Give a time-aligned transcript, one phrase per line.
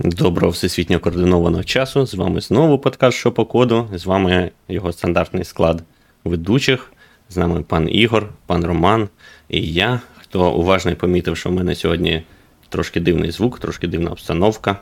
[0.00, 2.06] Доброго всесвітньо координованого часу.
[2.06, 3.88] З вами знову подкаст «Що по коду.
[3.92, 5.82] З вами його стандартний склад
[6.24, 6.92] ведучих.
[7.28, 9.08] З нами пан Ігор, пан Роман
[9.48, 10.00] і я.
[10.22, 12.22] Хто уважно помітив, що в мене сьогодні
[12.68, 14.76] трошки дивний звук, трошки дивна обстановка,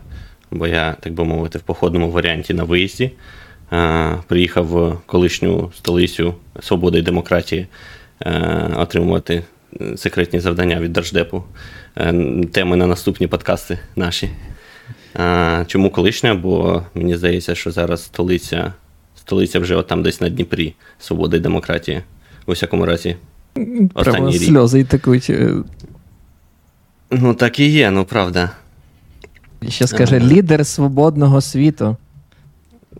[0.50, 3.10] бо я, так би мовити, в походному варіанті на виїзді.
[4.26, 7.66] Приїхав в колишню столицю свободи і демократії
[8.76, 9.44] отримувати
[9.96, 11.44] секретні завдання від Держдепу.
[12.52, 14.30] Теми на наступні подкасти наші.
[15.66, 16.34] Чому колишня?
[16.34, 18.72] Бо мені здається, що зараз столиця
[19.26, 22.02] столиця вже там десь на Дніпрі, свободи і демократії.
[22.46, 23.16] У всякому разі.
[23.94, 25.30] Прямо сльози і текуть.
[25.30, 25.54] Е.
[27.10, 28.50] Ну, так і є, ну правда.
[29.68, 31.96] Ще скаже, лідер свободного світу.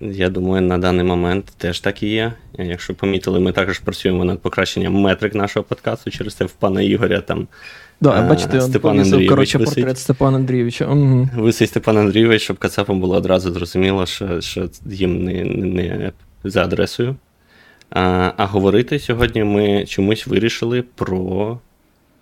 [0.00, 2.32] Я думаю, на даний момент теж так і є.
[2.58, 7.20] Якщо помітили, ми також працюємо над покращенням метрик нашого подкасту через це в пана Ігоря
[7.20, 7.48] там
[8.00, 9.74] Да, бачите, Степан Андрійович коротше, висить.
[9.74, 10.86] портрет Степана Андрійовича.
[10.86, 11.28] Угу.
[11.36, 16.12] Висить Степан Андрійович, щоб Кацапам було одразу зрозуміло, що що їм не не
[16.44, 17.16] за адресою.
[17.90, 21.58] А а говорити сьогодні ми чомусь вирішили про.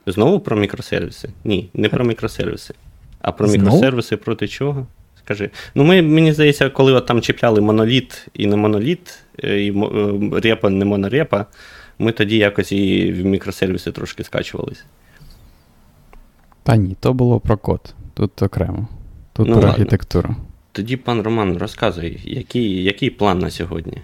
[0.06, 1.28] Знову про мікросервіси?
[1.44, 2.74] Ні, не про мікросервіси.
[3.20, 3.64] А про Знову?
[3.64, 4.86] мікросервіси проти чого?
[5.24, 5.50] Скажи.
[5.74, 10.40] Ну, ми, мені здається, коли от там чіпляли моноліт і не моноліт, е, і е,
[10.40, 11.46] репа, не монорепа,
[11.98, 14.82] ми тоді якось і в мікросервіси трошки скачувалися.
[16.62, 17.94] Та ні, то було про код.
[18.14, 18.88] Тут окремо.
[19.32, 20.36] Тут ну, про архітектуру.
[20.72, 23.98] Тоді, пан Роман, розказуй, який який план на сьогодні?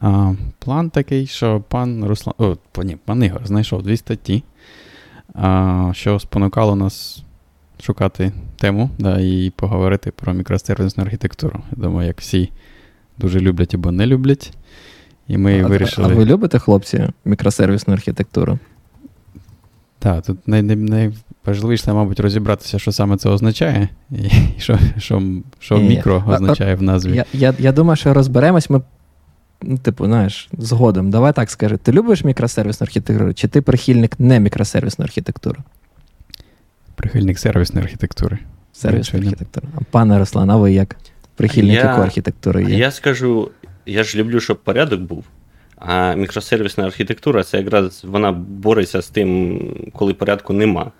[0.00, 2.34] А, План такий, що пан Руслан.
[2.38, 4.42] О, ні, пан Ігор знайшов дві статті,
[5.34, 7.24] а, що спонукало нас
[7.82, 11.60] шукати тему да, і поговорити про мікросервісну архітектуру.
[11.76, 12.50] Я думаю, як всі
[13.18, 14.52] дуже люблять або не люблять.
[15.28, 16.12] І ми а, вирішили.
[16.12, 18.58] А ви любите, хлопці, мікросервісну архітектуру?
[19.98, 25.22] Так, тут най, най, найважливіше, мабуть, розібратися, що саме це означає, і що що,
[25.58, 27.16] що мікро означає в назві.
[27.16, 28.80] Я я, я думаю, що розберемось ми,
[29.62, 31.10] ну, типу, знаєш, згодом.
[31.10, 35.58] Давай так скажи: ти любиш мікросервісну архітектуру, чи ти прихильник не мікросервісної архітектури?
[37.00, 38.38] Прихильник сервісної архітектури.
[38.72, 39.66] Сервісної архітектури.
[39.90, 40.96] Пане Руслан, а ви як?
[41.36, 42.76] Прихильник я, якої архітектури є?
[42.76, 43.50] Я скажу,
[43.86, 45.24] я ж люблю, щоб порядок був.
[45.76, 49.60] А мікросервісна архітектура це якраз вона бореться з тим,
[49.92, 50.92] коли порядку нема.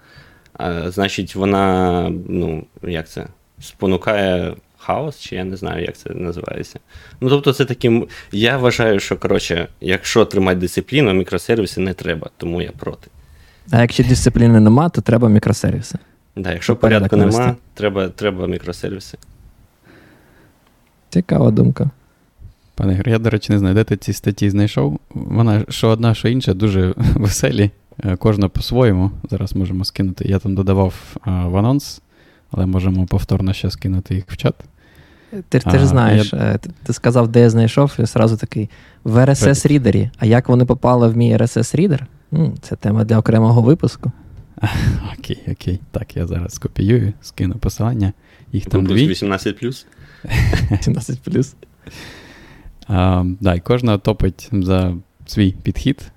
[0.52, 3.26] А, Значить, вона, ну, як це,
[3.60, 6.78] спонукає хаос, чи я не знаю, як це називається.
[7.20, 8.08] Ну, тобто, це таким.
[8.32, 13.10] Я вважаю, що, коротше, якщо тримати дисципліну, мікросервіси не треба, тому я проти.
[13.70, 15.98] А якщо дисципліни нема, то треба мікросервіси.
[16.36, 19.18] Да, якщо порядку нема, треба, треба мікросервіси.
[21.08, 21.90] Цікава думка.
[22.74, 25.00] Пане Ігор, я, до речі, не знаю, де ти ці статті знайшов.
[25.10, 27.70] Вона що одна, що інша, дуже веселі.
[28.04, 29.10] Е, кожна по-своєму.
[29.30, 30.24] Зараз можемо скинути.
[30.28, 32.00] Я там додавав а, в анонс,
[32.50, 34.54] але можемо повторно ще скинути їх в чат.
[35.48, 36.38] Ти ти ж знаєш, я...
[36.38, 38.70] Е, ти, ти сказав, де я знайшов, і одразу такий
[39.04, 42.06] в rss рідері А як вони попали в мій rss рідер
[42.60, 44.12] Це тема для окремого випуску.
[45.18, 45.80] Окей, окей.
[45.90, 48.12] Так, я зараз скопіюю, скину посилання.
[48.52, 49.08] Їх там дві.
[49.08, 51.18] 18 18
[52.88, 54.94] а, да, І кожна топить за
[55.26, 56.12] свій підхід.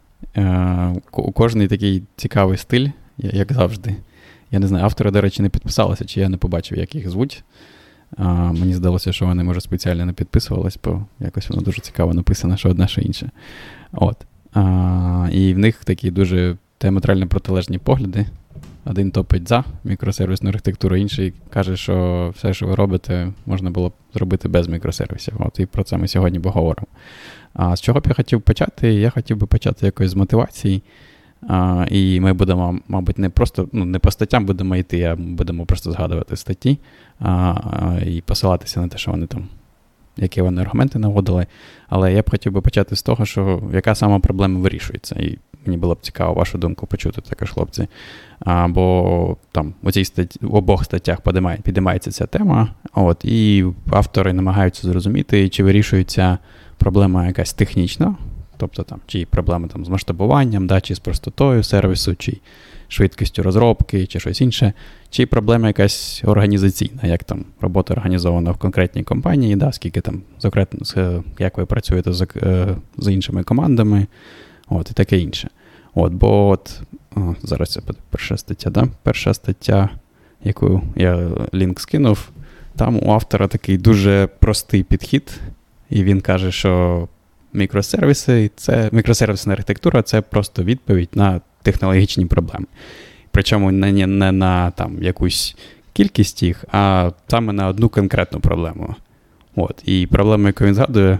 [1.11, 2.87] У кожний такий цікавий стиль,
[3.17, 3.95] як завжди.
[4.51, 7.43] Я не знаю, автори, до речі, не підписалися, чи я не побачив, як їх звуть.
[8.17, 12.57] А, Мені здалося, що вони, може, спеціально не підписувались, бо якось воно дуже цікаво написано,
[12.57, 13.31] що одне, що інше.
[13.91, 14.17] От.
[14.53, 18.25] А, І в них такі дуже театрально протилежні погляди.
[18.85, 23.93] Один топить за мікросервісну архітектуру, інший каже, що все, що ви робите, можна було б
[24.13, 25.33] зробити без мікросервісів.
[25.39, 26.87] От І про це ми сьогодні поговоримо.
[27.53, 28.93] А з чого б я хотів почати?
[28.93, 30.83] Я хотів би почати якось з мотивації.
[31.47, 35.65] А, І ми будемо, мабуть, не просто ну, не по статтям будемо йти, а будемо
[35.65, 36.79] просто згадувати статті
[37.19, 39.47] а, і посилатися на те, що вони там,
[40.17, 41.45] які вони аргументи наводили.
[41.89, 45.15] Але я б хотів би почати з того, що яка сама проблема вирішується.
[45.15, 47.87] І Мені було б цікаво вашу думку почути також, хлопці.
[48.39, 53.65] А, Бо там у цій статті, в обох статтях підіймає, підіймається ця тема, от, і
[53.91, 56.37] автори намагаються зрозуміти, чи вирішується
[56.77, 58.15] проблема якась технічна,
[58.57, 62.37] тобто там, чи проблема там, з масштабуванням, да, чи з простотою сервісу, чи
[62.93, 64.73] швидкістю розробки, чи щось інше,
[65.09, 70.21] чи проблема якась організаційна, як там робота організована в конкретній компанії, да, скільки там,
[71.39, 72.67] як ви працюєте з, е,
[72.97, 74.07] з іншими командами.
[74.69, 75.49] От, І таке інше.
[75.93, 76.81] От, Бо от,
[77.15, 78.87] о, зараз це перша стаття, да?
[79.03, 79.89] перша стаття,
[80.43, 82.29] яку я лінк скинув,
[82.75, 85.39] там у автора такий дуже простий підхід,
[85.89, 87.07] і він каже, що
[87.53, 92.65] мікросервіси, це мікросервісна архітектура це просто відповідь на технологічні проблеми.
[93.31, 95.55] Причому не, не на там, якусь
[95.93, 98.95] кількість їх, а саме на одну конкретну проблему.
[99.55, 99.81] От.
[99.85, 101.19] І проблема, яку він згадує,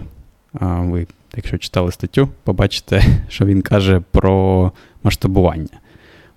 [0.60, 1.06] ви,
[1.36, 5.80] якщо читали статтю, побачите, що він каже про масштабування.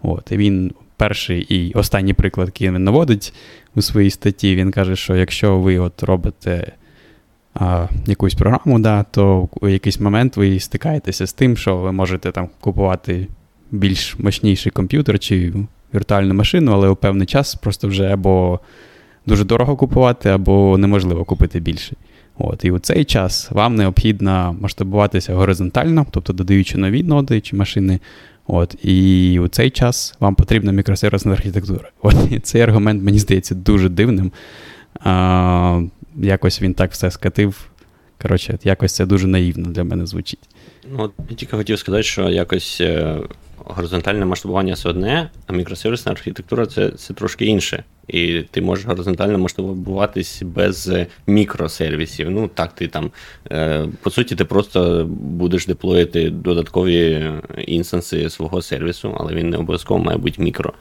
[0.01, 0.31] От.
[0.31, 3.33] І він перший і останній приклад, який він наводить
[3.75, 6.71] у своїй статті, він каже, що якщо ви от робите
[8.05, 12.49] якусь програму, да, то у якийсь момент ви стикаєтеся з тим, що ви можете там
[12.59, 13.27] купувати
[13.71, 15.53] більш мощніший комп'ютер чи
[15.95, 18.59] віртуальну машину, але у певний час просто вже або
[19.25, 21.95] дуже дорого купувати, або неможливо купити більше.
[22.37, 27.99] От, І у цей час вам необхідно масштабуватися горизонтально, тобто додаючи нові ноди чи машини.
[28.47, 31.89] От, І у цей час вам потрібна мікросервісна архітектура.
[32.01, 34.31] От, І цей аргумент, мені здається, дуже дивним.
[34.99, 35.81] А,
[36.15, 37.69] Якось він так все скатив.
[38.21, 40.49] Коротше, якось це дуже наївно для мене звучить.
[40.91, 43.17] Ну, Я тільки хотів сказати, що якось е,
[43.65, 47.83] горизонтальне масштабування це одне, а мікросервісна архітектура це це трошки інше.
[48.07, 50.91] І ти можеш горизонтально масштабуватись без
[51.27, 52.31] мікросервісів.
[52.31, 53.11] Ну так, ти там,
[53.51, 60.03] е, по суті, ти просто будеш деплоїти додаткові інстанси свого сервісу, але він не обов'язково
[60.03, 60.73] має бути мікро.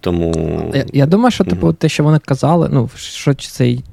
[0.00, 0.70] Тому.
[0.74, 3.84] Я я думаю, що типу, те, що вони казали, ну, що цей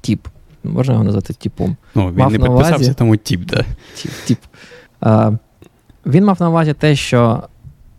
[0.00, 0.26] тип,
[0.64, 1.76] можна його назвати типом.
[1.94, 2.94] Ну, Він Мав не підписався, увазі...
[2.98, 3.64] тому тип, да.
[4.02, 4.38] Тип, тип.
[5.00, 5.32] А,
[6.06, 7.42] Він мав на увазі те, що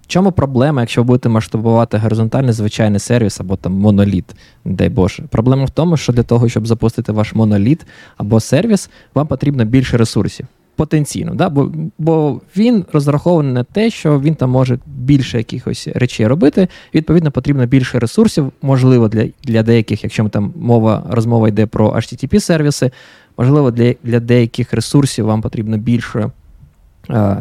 [0.10, 4.26] чому проблема, якщо ви будете масштабувати горизонтальний звичайний сервіс або там моноліт,
[4.66, 5.24] дай Боже.
[5.30, 7.86] Проблема в тому, що для того, щоб запустити ваш моноліт
[8.18, 10.46] або сервіс, вам потрібно більше ресурсів.
[10.76, 11.50] Потенційно, да?
[11.50, 16.68] бо бо він розрахований на те, що він там може більше якихось речей робити.
[16.94, 21.90] Відповідно, потрібно більше ресурсів, можливо, для для деяких, якщо ми там мова розмова йде про
[21.92, 22.92] http сервіси,
[23.38, 26.32] можливо, для для деяких ресурсів вам потрібно більше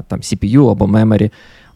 [0.08, 1.30] там CPU або memory.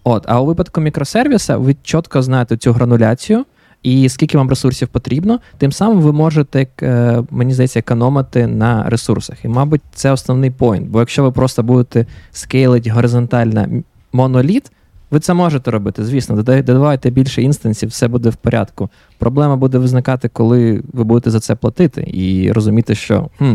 [0.05, 3.45] От, А у випадку мікросервіса ви чітко знаєте цю грануляцію.
[3.83, 9.45] І скільки вам ресурсів потрібно, тим самим ви можете, е, мені здається, економити на ресурсах.
[9.45, 10.89] І, мабуть, це основний поінт.
[10.89, 13.67] Бо якщо ви просто будете скейлити горизонтально
[14.13, 14.73] моноліт,
[15.11, 18.89] ви це можете робити, звісно, додавайте більше інстансів, все буде в порядку.
[19.19, 23.55] Проблема буде визникати, коли ви будете за це платити, і розуміти, що хм,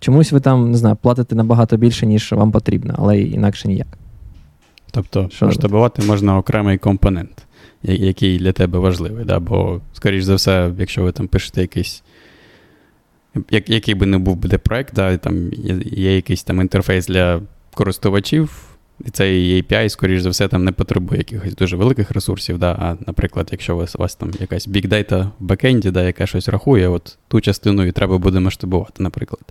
[0.00, 3.98] чомусь ви там не знаю, платите набагато більше, ніж вам потрібно, але інакше ніяк.
[4.90, 7.46] Тобто масштабувати можна окремий компонент,
[7.82, 9.24] який для тебе важливий.
[9.24, 9.40] Да?
[9.40, 12.02] Бо, скоріш за все, якщо ви там пишете якийсь.
[13.50, 15.50] Який би не був буде проект, да, там
[15.92, 17.40] є якийсь там інтерфейс для
[17.74, 18.67] користувачів,
[19.12, 22.58] цей API, скоріш за все, там не потребує якихось дуже великих ресурсів.
[22.58, 26.02] Да, А, наприклад, якщо у вас, у вас там якась big data в бекенді, да,
[26.02, 29.42] яка щось рахує, от ту частину і треба буде масштабувати, наприклад,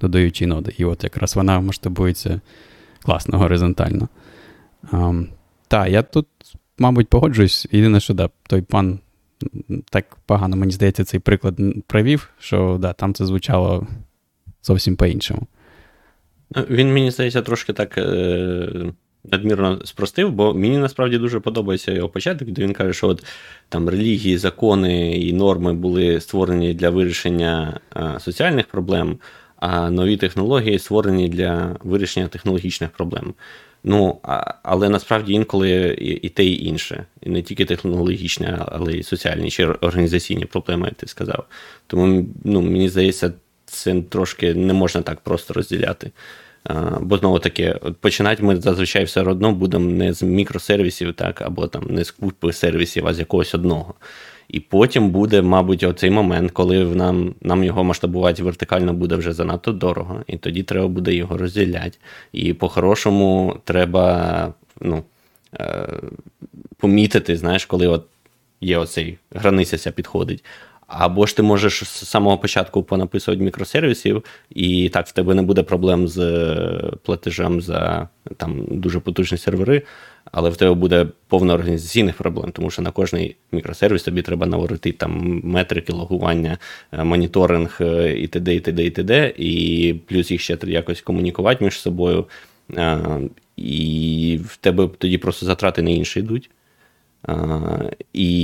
[0.00, 0.74] додаючи ноди.
[0.78, 2.40] І от якраз вона масштабується
[3.02, 4.08] класно горизонтально.
[4.92, 5.26] Um,
[5.68, 6.26] так, я тут,
[6.78, 7.68] мабуть, погоджуюсь.
[7.72, 8.98] Єдине, що да, той пан
[9.90, 11.54] так погано, мені здається, цей приклад
[11.86, 13.86] провів, що да, там це звучало
[14.62, 15.46] зовсім по-іншому.
[16.56, 18.92] Ну, він, мені здається, трошки так е-
[19.24, 23.24] надмірно спростив, бо мені насправді дуже подобається його початок, де він каже, що от
[23.68, 29.18] там релігії, закони і норми були створені для вирішення е- соціальних проблем,
[29.56, 33.34] а нові технології створені для вирішення технологічних проблем.
[33.84, 34.20] Ну,
[34.62, 37.04] але насправді інколи і те, і інше.
[37.20, 41.44] І не тільки технологічні, але й соціальні чи організаційні проблеми, як ти сказав.
[41.86, 43.32] Тому ну, мені здається,
[43.64, 46.10] це трошки не можна так просто розділяти.
[46.64, 51.66] А, бо знову таки, починати ми зазвичай все одно будемо не з мікросервісів, так, або
[51.66, 53.94] там не з купи сервісів, а з якогось одного.
[54.48, 59.72] І потім буде, мабуть, оцей момент, коли нам нам його масштабувати вертикально буде вже занадто
[59.72, 61.98] дорого, і тоді треба буде його розділяти.
[62.32, 65.02] І по-хорошому треба ну,
[65.60, 65.88] е,
[66.76, 68.06] помітити, знаєш, коли от
[68.60, 70.44] є оцей границя підходить.
[70.98, 75.62] Або ж ти можеш з самого початку понаписувати мікросервісів, і так в тебе не буде
[75.62, 79.82] проблем з е, платежем за там дуже потужні сервери,
[80.32, 84.92] але в тебе буде повно організаційних проблем, тому що на кожний мікросервіс тобі треба наворити
[84.92, 86.58] там метрики, логування,
[86.92, 91.64] е, моніторинг е, і т.д., і т.д., і т.д., і плюс їх ще якось комунікувати
[91.64, 92.26] між собою.
[93.56, 96.50] І в тебе тоді просто затрати на інші йдуть.
[98.12, 98.38] І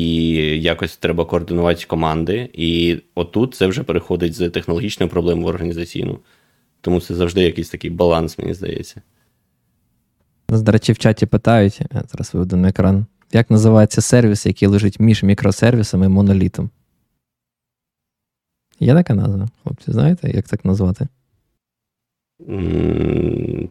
[0.60, 2.50] якось треба координувати команди.
[2.52, 6.18] І отут це вже переходить з технологічної проблеми в організаційну.
[6.80, 9.02] Тому це завжди якийсь такий баланс, мені здається.
[10.50, 14.68] Нас, до речі, в чаті питають, я зараз виведу на екран, як називається сервіс, який
[14.68, 16.70] лежить між мікросервісами і монолітом.
[18.80, 19.48] Є така назва?
[19.62, 21.08] Хлопці, знаєте, як так назвати?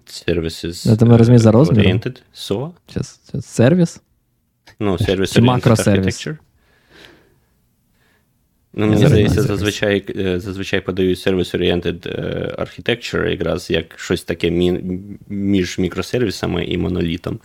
[0.06, 0.98] Services.
[0.98, 1.92] Це ми розуміємо за розміром?
[1.92, 2.22] Oriented?
[2.36, 2.72] SOA?
[3.42, 4.02] Сервіс?
[4.80, 6.28] Ну, сервіс Чи макросервіс.
[8.74, 10.06] Ну, Мені здається, зазвичай
[10.40, 12.08] зазвичай подають Service-Oriented
[12.60, 14.52] Architecture якраз як щось таке
[15.30, 17.40] між мікросервісами і монолітом.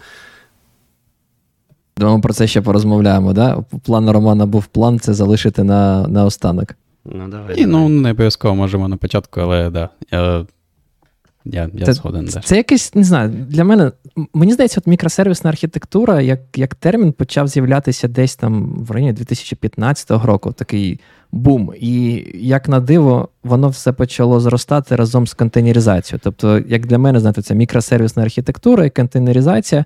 [1.97, 3.64] Думаю, про це ще порозмовляємо, да?
[3.85, 6.75] План Романа був план це залишити на на останок.
[7.05, 7.61] Ну, давай.
[7.61, 9.88] І, ну, не обов'язково можемо на початку, але да.
[10.11, 10.47] Я
[11.44, 12.25] я, я це, згоден.
[12.25, 12.40] Да.
[12.40, 13.92] Це якийсь, не знаю, для мене,
[14.34, 20.11] мені здається, от мікросервісна архітектура, як як термін, почав з'являтися десь там в районі 2015
[20.11, 21.00] року, такий
[21.32, 21.72] бум.
[21.80, 26.20] І як на диво, воно все почало зростати разом з контейнеризацією.
[26.25, 29.84] Тобто, як для мене, знаєте, це мікросервісна архітектура і контейнеризація.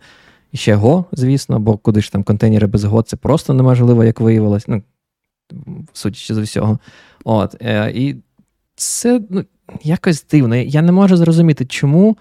[0.53, 4.21] І ще Go, звісно, бо куди ж там контейнери без Go, це просто неможливо, як
[4.21, 4.83] виявилось, ну,
[5.93, 6.79] судячи з усього.
[7.25, 8.17] От, е, І
[8.77, 9.45] це ну,
[9.83, 10.57] якось дивно.
[10.57, 12.17] Я не можу зрозуміти, чому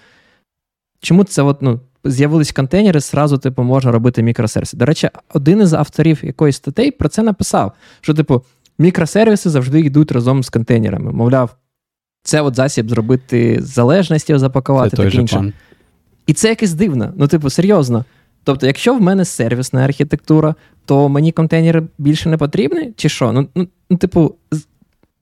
[1.00, 4.77] чому це от, ну, з'явились контейнери, зразу типу, можна робити мікросервіси.
[4.77, 7.71] До речі, один із авторів якоїсь статей про це написав:
[8.01, 8.43] що, типу,
[8.79, 11.12] мікросервіси завжди йдуть разом з контейнерами.
[11.12, 11.55] Мовляв,
[12.24, 15.53] це от засіб зробити залежності, запакувати так інше.
[16.27, 17.13] І це якесь дивно.
[17.17, 18.05] Ну, типу, серйозно.
[18.43, 23.31] Тобто, якщо в мене сервісна архітектура, то мені контейнери більше не потрібні, чи що?
[23.31, 24.35] Ну, ну, ну типу,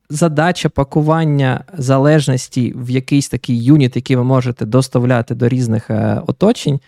[0.10, 6.80] задача пакування залежності в якийсь такий юніт, який ви можете доставляти до різних е, оточень,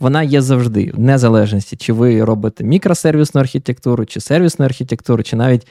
[0.00, 5.66] вона є завжди, в незалежності, чи ви робите мікросервісну архітектуру, чи сервісну архітектуру, чи навіть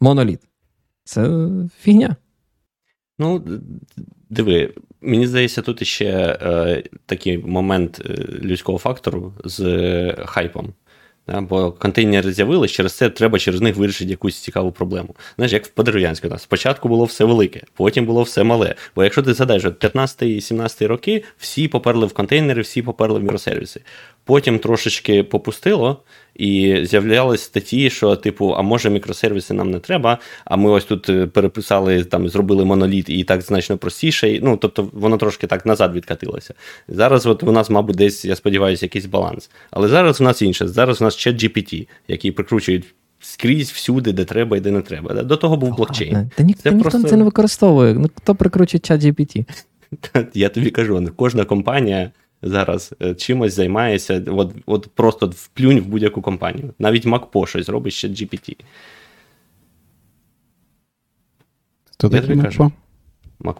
[0.00, 0.40] моноліт.
[1.04, 1.48] Це
[1.80, 2.16] фігня.
[3.18, 3.44] Ну,
[4.30, 10.72] диви, мені здається, тут ще е, такий момент е, людського фактору з е, хайпом.
[11.26, 15.14] Бо контейнери з'явилися, через це треба через них вирішити якусь цікаву проблему.
[15.36, 18.74] Знаєш, як в Подерев'янську нас спочатку було все велике, потім було все мале.
[18.96, 23.80] Бо якщо ти згадаєш, 15-17 роки всі поперли в контейнери, всі поперли в мікросервіси.
[24.30, 26.02] Потім трошечки попустило,
[26.34, 31.08] і з'являлись статті, що, типу, а може мікросервіси нам не треба, а ми ось тут
[31.08, 34.40] е, переписали, там, зробили моноліт і так значно простіше.
[34.42, 36.54] Ну, тобто воно трошки так назад відкатилося.
[36.88, 39.50] Зараз от у нас, мабуть, десь, я сподіваюся, якийсь баланс.
[39.70, 40.68] Але зараз у нас інше.
[40.68, 42.84] Зараз у нас чат GPT, який прикручують.
[43.20, 45.22] Скрізь всюди, де треба і де не треба.
[45.22, 46.30] До того був блокчейн.
[46.36, 47.08] Та ні, це ніхто просто...
[47.08, 47.94] це не використовує.
[47.94, 49.44] Ну, Хто прикручує чат GPT?
[50.34, 52.10] Я тобі кажу, кожна компанія
[52.42, 56.74] зараз е, чимось займається, от от просто вплюнь в будь-яку компанію.
[56.78, 58.56] Навіть MacPo щось робить ще GPT.
[61.92, 62.70] Хто такий MacPo?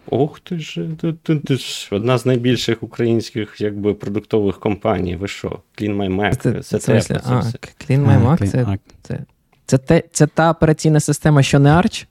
[0.06, 5.16] Ох, ти ж, ти, ти, ти ж одна з найбільших українських якби, продуктових компаній.
[5.16, 5.58] Ви що?
[5.78, 7.42] Clean My Mac, це, це, це, це, а,
[7.80, 9.24] Clean My Mac, це, це, це,
[9.66, 12.06] це, те, це та операційна система, що не Arch?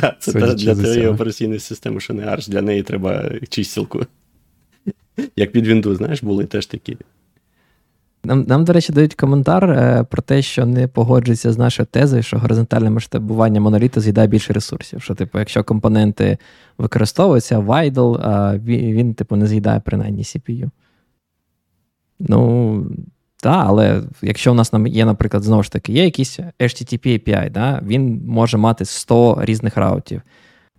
[0.00, 4.06] Так, Це для тієї операційної системи, що не Arch, для неї треба чистілку.
[5.36, 6.96] Як під Windows, знаєш, були теж такі.
[8.24, 12.22] Нам, нам, до речі, дають коментар е, про те, що не погоджується з нашою тезою,
[12.22, 15.02] що горизонтальне масштабування моноліту з'їдає більше ресурсів.
[15.02, 16.38] Що, типу, якщо компоненти
[16.78, 20.70] використовуються, Widle, а він, він, типу, не з'їдає принаймні CPU.
[22.20, 22.86] Ну,
[23.36, 27.80] так, але якщо у нас є, наприклад, знову ж таки, є якийсь HTTP API, да,
[27.86, 30.22] він може мати 100 різних раутів.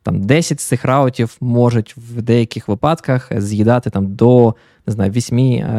[0.03, 4.55] Там 10 з цих раутів можуть в деяких випадках з'їдати там до
[4.87, 5.37] не знаю, 8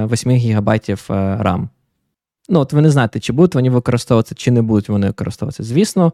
[0.09, 1.69] 8 гігабайтів RAM.
[2.49, 5.63] Ну, от ви не знаєте, чи будуть вони використовуватися, чи не будуть вони використовуватися.
[5.63, 6.13] Звісно,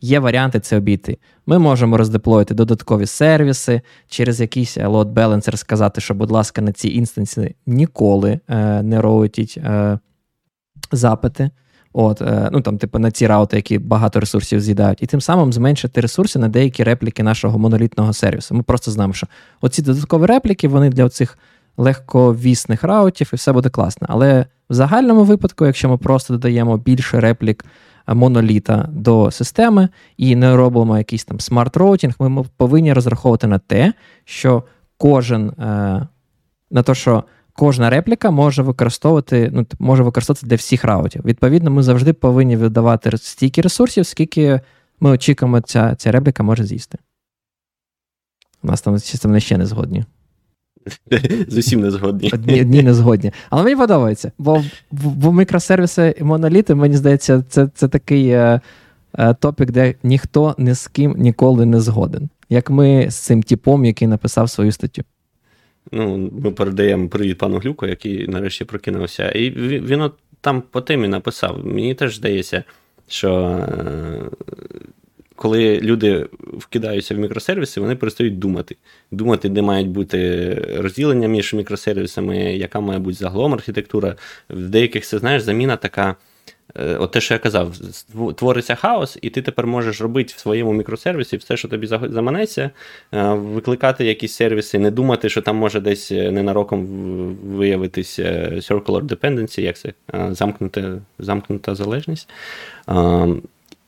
[0.00, 1.18] є варіанти це обійти.
[1.46, 6.88] Ми можемо роздеплоїти додаткові сервіси, через якийсь load balancer сказати, що, будь ласка, на цій
[6.88, 9.98] інстанції ніколи е, не роутіть е,
[10.92, 11.50] запити.
[11.92, 15.52] От, е, ну там, типу, на ці раути, які багато ресурсів з'їдають, і тим самим
[15.52, 18.54] зменшити ресурси на деякі репліки нашого монолітного сервісу.
[18.54, 19.26] Ми просто знаємо, що
[19.60, 21.38] оці додаткові репліки, вони для цих
[21.76, 24.06] легковісних раутів, і все буде класно.
[24.10, 27.64] Але в загальному випадку, якщо ми просто додаємо більше реплік
[28.08, 33.58] е, моноліта до системи і не робимо якийсь там smart routing, ми повинні розраховувати на
[33.58, 33.92] те,
[34.24, 34.62] що
[34.98, 36.06] кожен е,
[36.70, 37.24] на те, що
[37.60, 41.22] кожна репліка може використовувати, ну, може використовуватися для всіх раутів.
[41.24, 44.60] Відповідно, ми завжди повинні видавати стільки ресурсів, скільки
[45.00, 46.98] ми очікуємо, ця ця репліка може з'їсти.
[48.62, 50.04] У нас там вони ще не згодні.
[51.48, 52.30] З усім не згодні.
[52.32, 53.32] Одні, одні не згодні.
[53.50, 58.60] Але мені подобається, бо бо мікросервіси і моноліти, мені здається, це це такий е,
[59.18, 62.28] е, топік, де ніхто ні з ким ніколи не згоден.
[62.50, 65.02] Як ми з цим типом, який написав свою статтю.
[65.92, 69.30] Ну, Ми передаємо привіт пану Глюку, який нарешті прокинувся.
[69.30, 71.66] І він от там по темі написав.
[71.66, 72.64] Мені теж здається,
[73.08, 74.20] що е,
[75.36, 76.26] коли люди
[76.58, 78.76] вкидаються в мікросервіси, вони перестають думати.
[79.10, 84.16] Думати, де мають бути розділення між мікросервісами, яка має бути загалом архітектура.
[84.50, 86.16] В деяких це знаєш, заміна така.
[86.76, 87.76] Е, от те, що я казав,
[88.36, 92.70] твориться хаос, і ти тепер можеш робити в своєму мікросервісі все, що тобі заманеться,
[93.12, 96.86] е, викликати якісь сервіси, не думати, що там може десь е, ненароком
[97.44, 99.92] виявитись circular dependency, як це
[100.30, 102.28] замкнута, замкнута залежність.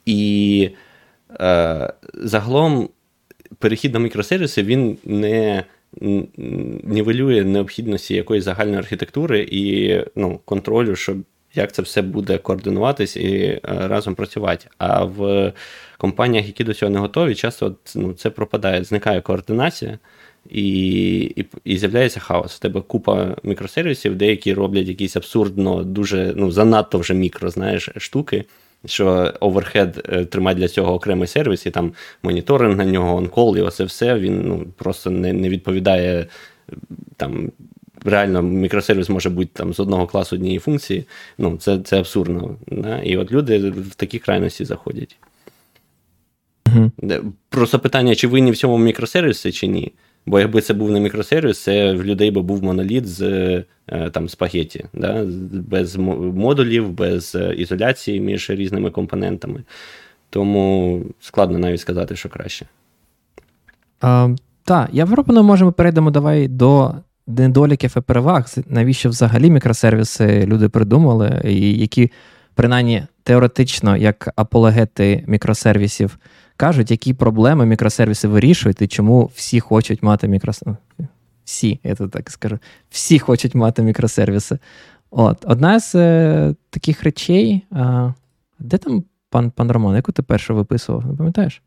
[0.07, 0.71] І
[2.15, 2.89] загалом
[3.59, 5.65] перехід на мікросервіси він не
[6.85, 11.17] нівелює необхідності якоїсь загальної архітектури і ну, контролю, щоб
[11.55, 14.67] як це все буде координуватись і е, разом працювати.
[14.79, 15.53] А в
[15.99, 19.99] компаніях, які до цього не готові, часто ну, це пропадає, зникає координація.
[20.51, 22.55] І і, і з'являється хаос.
[22.55, 28.45] В тебе купа мікросервісів, деякі роблять якісь абсурдно, дуже ну, занадто вже мікро знаєш, штуки,
[28.87, 29.93] що overhead
[30.31, 31.93] тримає для цього окремий сервіс, і там
[32.23, 36.27] моніторинг на нього, онкол, і оце все він ну, просто не не відповідає
[37.17, 37.53] там
[38.05, 41.05] реально мікросервіс може бути там з одного класу однієї функції.
[41.39, 42.57] Ну, це це абсурдно.
[42.69, 42.99] Да?
[42.99, 45.17] І от люди в такі крайності заходять.
[46.67, 47.23] Uh-huh.
[47.49, 49.93] Просто питання, чи винні в цьому мікросервісі, чи ні.
[50.27, 53.23] Бо якби це був не мікросервіс, це в людей би був моноліт з
[53.89, 55.25] е, там, спагеті, да?
[55.53, 59.63] без модулів, без е, ізоляції між різними компонентами.
[60.31, 62.67] Тому складно навіть сказати, що краще.
[64.65, 66.95] Так, я пропоную, може, ми перейдемо давай до
[67.27, 72.11] недоліків і переваг, навіщо взагалі мікросервіси люди придумали, і які,
[72.55, 76.19] принаймні, теоретично, як апологети мікросервісів
[76.57, 80.79] кажуть, які проблеми мікросервіси вирішують, і чому всі хочуть мати мікросервіси.
[81.45, 82.59] Всі, я тут так скажу,
[82.91, 84.59] всі хочуть мати мікросервіси.
[85.11, 87.63] От, Одна з е, таких речей.
[87.71, 88.13] А,
[88.59, 91.07] Де там пан пан Роман, яку ти першу виписував?
[91.07, 91.63] Не пам'ятаєш?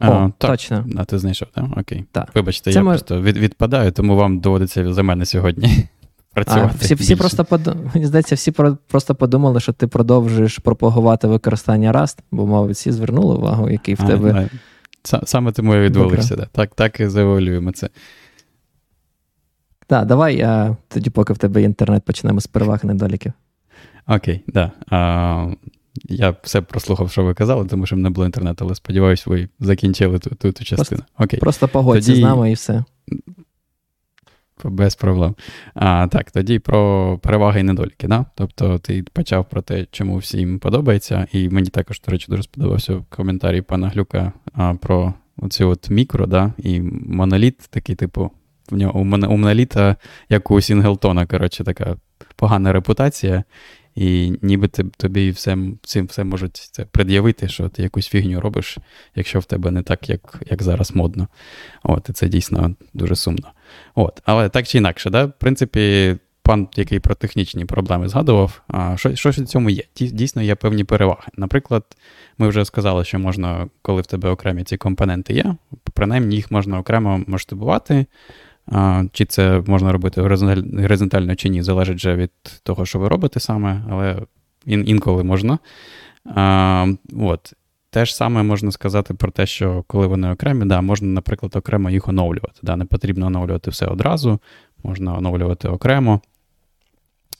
[0.00, 0.50] О, так.
[0.50, 0.86] Точно.
[0.96, 1.64] А ти знайшов, так?
[1.76, 2.04] Окей.
[2.12, 2.28] Так.
[2.34, 2.90] Вибачте, Це я ми...
[2.90, 5.88] просто від, відпадаю, тому вам доводиться за мене сьогодні
[6.34, 6.74] працювати.
[6.74, 7.76] А, всі всі просто под...
[7.94, 8.52] Мені здається, всі
[8.86, 14.00] просто подумали, що ти продовжуєш пропагувати використання Rust, бо, мабуть, всі звернули увагу, який в
[14.02, 14.48] а, тебе.
[15.12, 16.36] А, саме тому я відвалився.
[16.36, 16.46] Да.
[16.52, 17.88] Так так і заеволюємо це.
[19.86, 23.32] Так, давай а, тоді, поки в тебе інтернет, почнемо з переваг недоліків.
[24.06, 24.70] Окей, да.
[26.04, 29.48] Я все прослухав, що ви казали, тому що в мене було інтернету, але сподіваюся, ви
[29.60, 30.84] закінчили ту ту, ту частину.
[30.98, 31.40] Просто, Окей.
[31.40, 32.20] Просто погодься тоді...
[32.20, 32.84] з нами і все.
[34.64, 35.34] Без проблем.
[35.74, 38.08] А, Так, тоді про переваги і недоліки.
[38.08, 38.24] Да?
[38.34, 43.04] Тобто ти почав про те, чому всім подобається, і мені також, до речі, дуже сподобався
[43.08, 46.52] коментарі пана Глюка а, про оцю от мікро, да?
[46.58, 48.30] і моноліт, такий, типу,
[48.70, 49.96] в нього у моноліта,
[50.28, 51.96] як у Сінглтона, коротше, така
[52.36, 53.44] погана репутація.
[53.94, 58.78] І ніби тобі все, цим все можуть це пред'явити, що ти якусь фігню робиш,
[59.14, 61.28] якщо в тебе не так, як як зараз модно.
[61.82, 63.52] От, І це дійсно дуже сумно.
[63.94, 65.24] От, Але так чи інакше, да?
[65.24, 68.62] в принципі, пан, який про технічні проблеми згадував,
[68.96, 69.82] що що в цьому є?
[69.96, 71.28] Дійсно, є певні переваги.
[71.36, 71.84] Наприклад,
[72.38, 75.56] ми вже сказали, що можна, коли в тебе окремі ці компоненти є,
[75.94, 78.06] принаймні їх можна окремо масштабувати.
[79.12, 82.30] Чи це можна робити горизонтально чи ні, залежить вже від
[82.62, 84.16] того, що ви робите саме, але
[84.66, 85.58] ін- інколи можна.
[87.16, 87.52] От.
[87.92, 91.90] Те ж саме можна сказати про те, що коли вони окремі, да, можна, наприклад, окремо
[91.90, 92.60] їх оновлювати.
[92.62, 94.40] Да, Не потрібно оновлювати все одразу,
[94.82, 96.20] можна оновлювати окремо.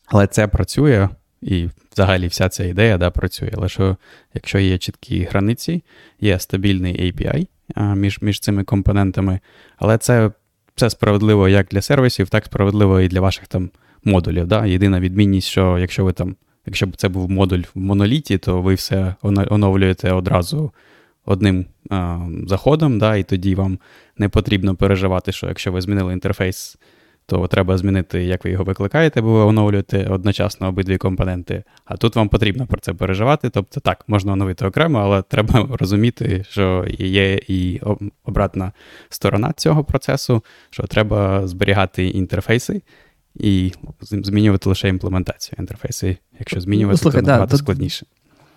[0.06, 1.08] Але це працює,
[1.42, 3.50] і взагалі вся ця ідея да, працює.
[3.54, 3.96] Лише
[4.34, 5.82] якщо є чіткі границі,
[6.20, 7.46] є стабільний API
[7.94, 9.40] між між цими компонентами,
[9.76, 10.30] але це
[10.76, 13.70] це справедливо як для сервісів, так справедливо і для ваших там
[14.04, 14.46] модулів.
[14.46, 14.66] Да?
[14.66, 18.74] Єдина відмінність, що якщо ви там, якщо б це був модуль в моноліті, то ви
[18.74, 20.72] все оновлюєте одразу
[21.24, 23.16] одним а, заходом, да?
[23.16, 23.78] і тоді вам
[24.18, 26.78] не потрібно переживати, що якщо ви змінили інтерфейс
[27.30, 31.62] то треба змінити, як ви його викликаєте, бо ви оновлюєте одночасно обидві компоненти.
[31.84, 33.50] А тут вам потрібно про це переживати.
[33.50, 37.80] Тобто, так, можна оновити окремо, але треба розуміти, що є і
[38.24, 38.72] обратна
[39.08, 42.82] сторона цього процесу, що треба зберігати інтерфейси.
[43.34, 46.16] І змінювати лише імплементацію інтерфейси.
[46.38, 48.06] Якщо змінювати, ну, слухай, то да, набагато тут, складніше.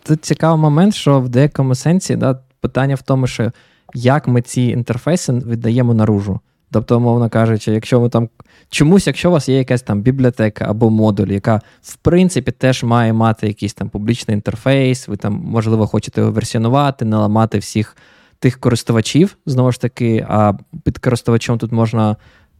[0.04, 3.52] Тут цікавий момент, що в деякому сенсі да, питання в тому, що
[3.94, 6.40] як ми ці інтерфейси віддаємо наружу.
[6.74, 8.30] Тобто, умовно кажучи, якщо ви там
[8.70, 13.14] чомусь, якщо у вас є якась там бібліотека або модуль, яка в принципі теж має
[13.14, 17.98] мати якийсь там публічний інтерфейс, ви там, можливо, хочете його версіонувати, не ламати всіх
[18.40, 22.16] тих користувачів, знову ж таки, а під користувачем тут можна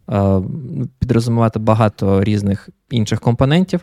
[0.10, 0.42] е,
[1.00, 3.82] підрозумувати багато різних інших компонентів.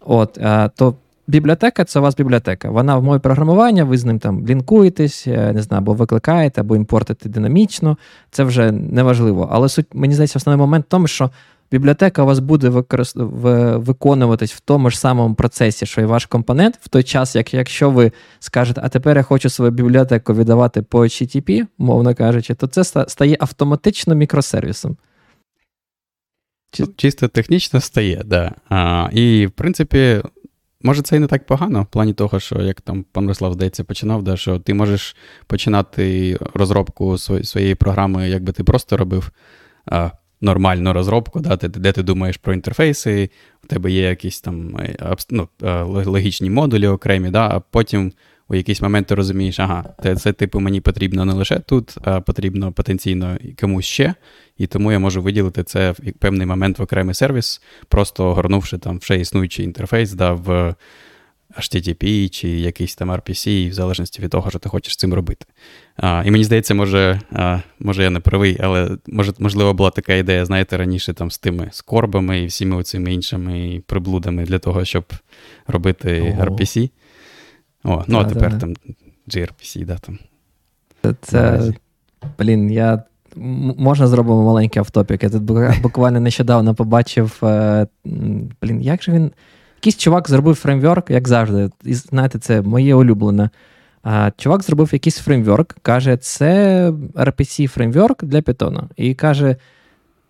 [0.00, 0.94] От, е, то
[1.32, 2.70] Бібліотека це у вас бібліотека.
[2.70, 6.76] Вона в мові програмування, ви з ним там лінкуєтесь, е, не знаю, або викликаєте, або
[6.76, 7.96] імпортите динамічно.
[8.30, 9.48] Це вже не важливо.
[9.52, 11.30] Але суть, мені здається, основний момент в тому, що
[11.70, 13.16] бібліотека у вас буде використ...
[13.16, 17.90] виконуватись в тому ж самому процесі, що і ваш компонент, в той час, як якщо
[17.90, 22.84] ви скажете, а тепер я хочу свою бібліотеку віддавати по HTTP, мовно кажучи, то це
[23.08, 24.96] стає автоматично мікросервісом.
[26.96, 28.52] Чисто технічно стає, да.
[29.12, 30.22] І, в принципі,
[30.82, 33.84] може, це і не так погано, в плані того, що як там пан Руслав, здається,
[33.84, 35.16] починав, да, що ти можеш
[35.46, 39.30] починати розробку своєї програми, якби ти просто робив
[39.86, 43.30] а, нормальну розробку, да, де ти думаєш про інтерфейси,
[43.64, 48.12] у тебе є якісь там е, ну, е, логічні модулі окремі, да, а потім
[48.52, 52.20] у якийсь момент ти розумієш, ага, це, це типу мені потрібно не лише тут, а
[52.20, 54.14] потрібно потенційно комусь ще.
[54.58, 58.98] І тому я можу виділити це в певний момент в окремий сервіс, просто огорнувши там
[58.98, 60.74] вже існуючий інтерфейс, да, в
[61.58, 65.46] HTTP чи якийсь там RPC, в залежності від того, що ти хочеш з цим робити.
[65.96, 70.14] А, І мені здається, може а, може я не правий, але може, можливо була така
[70.14, 75.04] ідея, знаєте, раніше там з тими скорбами і всіми цими іншими приблудами для того, щоб
[75.66, 76.44] робити Ого.
[76.44, 76.90] RPC.
[77.84, 78.58] О, ну а тепер да.
[78.58, 78.74] там
[79.28, 80.18] gRPC, да, там.
[81.02, 81.72] Це, це
[82.38, 83.02] блін, я.
[83.76, 85.22] Можна зробимо маленький off-topic.
[85.22, 85.42] Я тут
[85.82, 87.38] буквально нещодавно побачив.
[87.42, 87.86] Е,
[88.62, 89.30] блін, як же він.
[89.76, 91.70] Якийсь чувак зробив фреймворк, як завжди.
[91.84, 93.50] І знаєте, це моє улюблене.
[94.36, 98.82] Чувак зробив якийсь фреймворк, каже, це RPC фреймворк для Python.
[98.96, 99.56] І каже: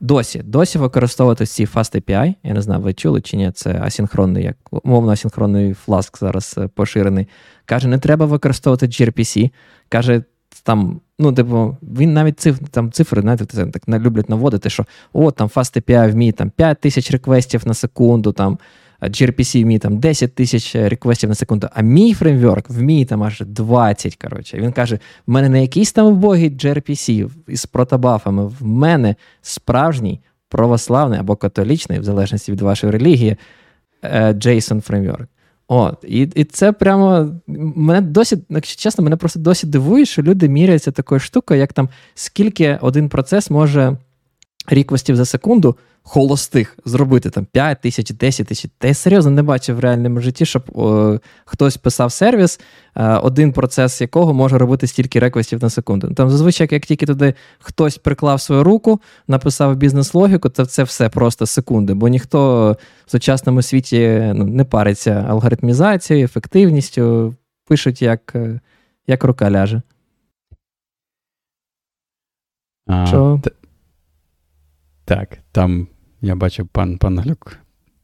[0.03, 2.35] досі досі використовувати ці FastAPI.
[2.43, 6.69] Я не знаю, ви чули чи ні, це асінхронний, як умовно асінхронний Flask зараз е,
[6.69, 7.27] поширений.
[7.65, 9.51] Каже, не треба використовувати gRPC.
[9.89, 10.23] Каже,
[10.63, 15.31] там, ну, типу, він навіть циф, там цифри, знаєте, це так люблять наводити, що о,
[15.31, 18.59] там Fast API вміє там 5 тисяч реквестів на секунду, там
[19.03, 24.17] gRPC вміє там 10 тисяч реквестів на секунду, а мій фреймворк вміє там аж 20.
[24.17, 24.59] коротше.
[24.59, 31.21] Він каже: в мене не якийсь там убогий gRPC із протобафами, в мене справжній православний
[31.21, 33.37] або католічний, в залежності від вашої релігії,
[34.05, 35.29] JSON фреймворк.
[35.69, 40.49] От, І і це прямо мене досі, якщо чесно, мене просто досі дивує, що люди
[40.49, 43.97] міряються такою штукою, як там скільки один процес може
[44.67, 48.71] реквестів за секунду холостих зробити там 5 тисяч, 10 тисяч.
[48.79, 52.61] Та я серйозно не бачив в реальному житті, щоб о, хтось писав сервіс,
[52.97, 56.15] е, один процес якого може робити стільки реквестів на секунду.
[56.15, 61.47] Там зазвичай, як тільки туди хтось приклав свою руку, написав бізнес-логіку, то це все просто
[61.47, 62.73] секунди, бо ніхто
[63.07, 67.35] в сучасному світі ну, не париться алгоритмізацією, ефективністю,
[67.67, 68.61] пишуть, як, е,
[69.07, 69.83] як рука ляже.
[72.87, 73.41] А, Що?
[75.05, 75.89] Так, там
[76.23, 77.57] я бачу, пан пан Глюк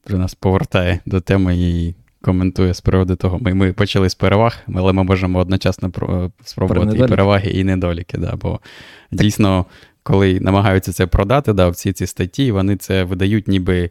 [0.07, 3.39] вже нас повертає до теми і коментує з приводу того.
[3.39, 5.93] Ми ми почали з переваг, але ми можемо одночасно
[6.45, 8.19] спробувати і переваги, і недоліки.
[8.19, 8.61] Да, Бо
[9.11, 9.67] дійсно,
[10.03, 13.91] коли намагаються це продати, да, всі ці статті, вони це видають, ніби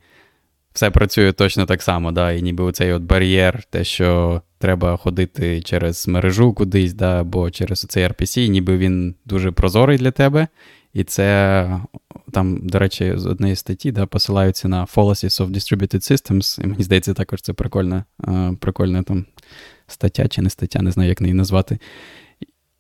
[0.74, 2.12] все працює точно так само.
[2.12, 7.52] да, І ніби оцей от бар'єр, те, що треба ходити через мережу кудись, да, або
[7.52, 10.48] через цей RPC, ніби він дуже прозорий для тебе.
[10.94, 11.80] І це
[12.32, 16.64] там, до речі, з однієї статті да, посилаються на Fallacies of Distributed Systems.
[16.64, 18.04] І мені здається, також це прикольна
[18.60, 19.26] прикольна там
[19.88, 21.80] стаття чи не стаття, не знаю, як її назвати.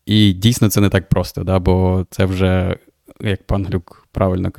[0.05, 2.77] І дійсно це не так просто, да, бо це вже,
[3.21, 4.51] як пан Глюк правильно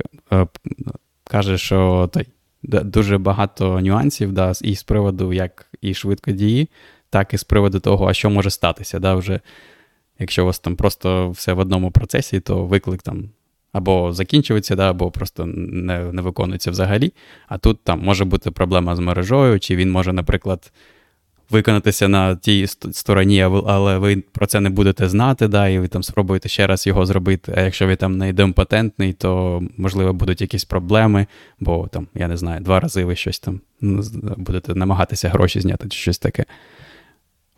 [1.23, 2.27] каже, що той,
[2.63, 6.69] дуже багато нюансів да, і з приводу як і швидко дії,
[7.09, 8.99] так і з приводу того, а що може статися.
[8.99, 9.39] Да, вже
[10.19, 13.29] Якщо у вас там просто все в одному процесі, то виклик там
[13.73, 17.13] або закінчується, да, або просто не не виконується взагалі.
[17.47, 20.71] А тут там може бути проблема з мережою, чи він може, наприклад,
[21.49, 26.03] виконатися на тій стороні, але ви про це не будете знати, да, і ви там
[26.03, 27.53] спробуєте ще раз його зробити.
[27.57, 31.27] А якщо ви там не ідемпатентний, то можливо будуть якісь проблеми,
[31.59, 34.03] бо там, я не знаю, два рази ви щось там ну,
[34.37, 36.45] будете намагатися гроші зняти, чи щось таке.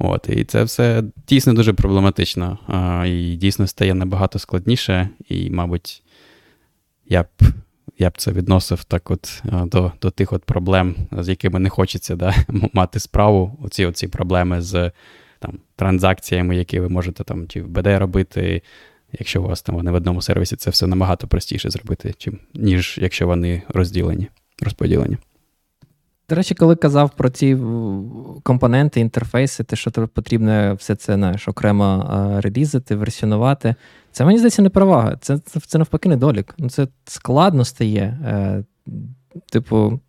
[0.03, 2.57] От, І це все дійсно дуже проблематично.
[2.67, 6.03] А, І дійсно стає набагато складніше, і, мабуть,
[7.05, 7.27] я б
[7.97, 12.15] я б це відносив так от до до тих от проблем, з якими не хочеться
[12.15, 12.35] да,
[12.73, 13.57] мати справу.
[13.63, 14.91] Оці оці проблеми з
[15.39, 18.61] там, транзакціями, які ви можете там чи в БД робити.
[19.19, 22.99] Якщо у вас там вони в одному сервісі, це все набагато простіше зробити, чим, ніж
[23.01, 24.27] якщо вони розділені,
[24.61, 25.17] розподілені.
[26.32, 27.58] До речі, коли казав про ці
[28.44, 32.06] компоненти, інтерфейси, те, що тобі потрібно все це знаєш, окремо
[32.44, 33.76] релізити, версіонувати,
[34.12, 35.17] це мені здається не перевага.
[35.22, 36.56] Це це, це навпаки недолік.
[36.58, 38.20] Ну, Це складно стає.
[38.26, 38.63] Е,
[39.52, 40.00] Типу.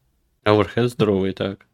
[0.46, 1.66] Оверхед здоровий, так.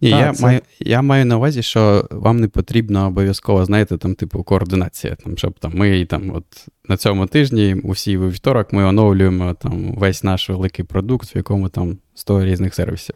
[0.00, 0.42] Ні, так, Я це...
[0.42, 5.14] маю я маю на увазі, що вам не потрібно обов'язково, знаєте, там, типу, координація.
[5.14, 6.44] Там, Щоб там ми там, от
[6.88, 11.98] на цьому тижні, усі вівторок, ми оновлюємо там весь наш великий продукт, в якому там
[12.14, 13.14] 100 різних сервісів.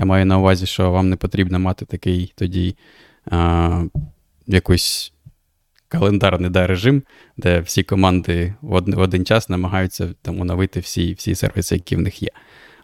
[0.00, 2.76] Я маю на увазі, що вам не потрібно мати такий тоді
[3.30, 3.84] а,
[4.46, 5.12] якийсь
[5.88, 7.02] календарний да, режим,
[7.36, 11.96] де всі команди в один, в один час намагаються там оновити всі всі сервіси, які
[11.96, 12.28] в них є.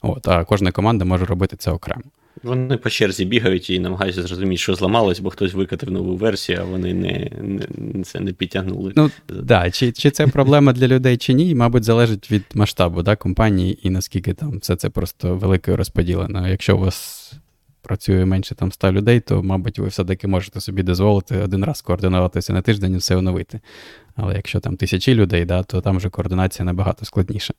[0.03, 2.03] От, А кожна команда може робити це окремо.
[2.43, 6.65] Вони по черзі бігають і намагаються зрозуміти, що зламалось, бо хтось викатив нову версію, а
[6.65, 7.31] вони не,
[7.79, 8.93] не це не підтягнули.
[8.97, 13.17] Ну, да, Чи чи це проблема для людей, чи ні, мабуть, залежить від масштабу да,
[13.17, 16.49] компанії і наскільки там все це просто великою розподілено.
[16.49, 17.33] Якщо у вас
[17.87, 22.53] працює менше там 100 людей, то, мабуть, ви все-таки можете собі дозволити один раз координуватися
[22.53, 23.61] на тиждень і все оновити.
[24.17, 27.55] Але якщо там тисячі людей, да, то там вже координація набагато складніша.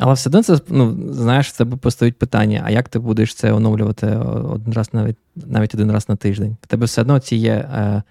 [0.00, 3.52] Але все одно це ну, знаєш, в тебе постають питання: а як ти будеш це
[3.52, 4.06] оновлювати
[4.52, 6.56] один раз навіть навіть один раз на тиждень?
[6.62, 8.02] В тебе все одно ці є е,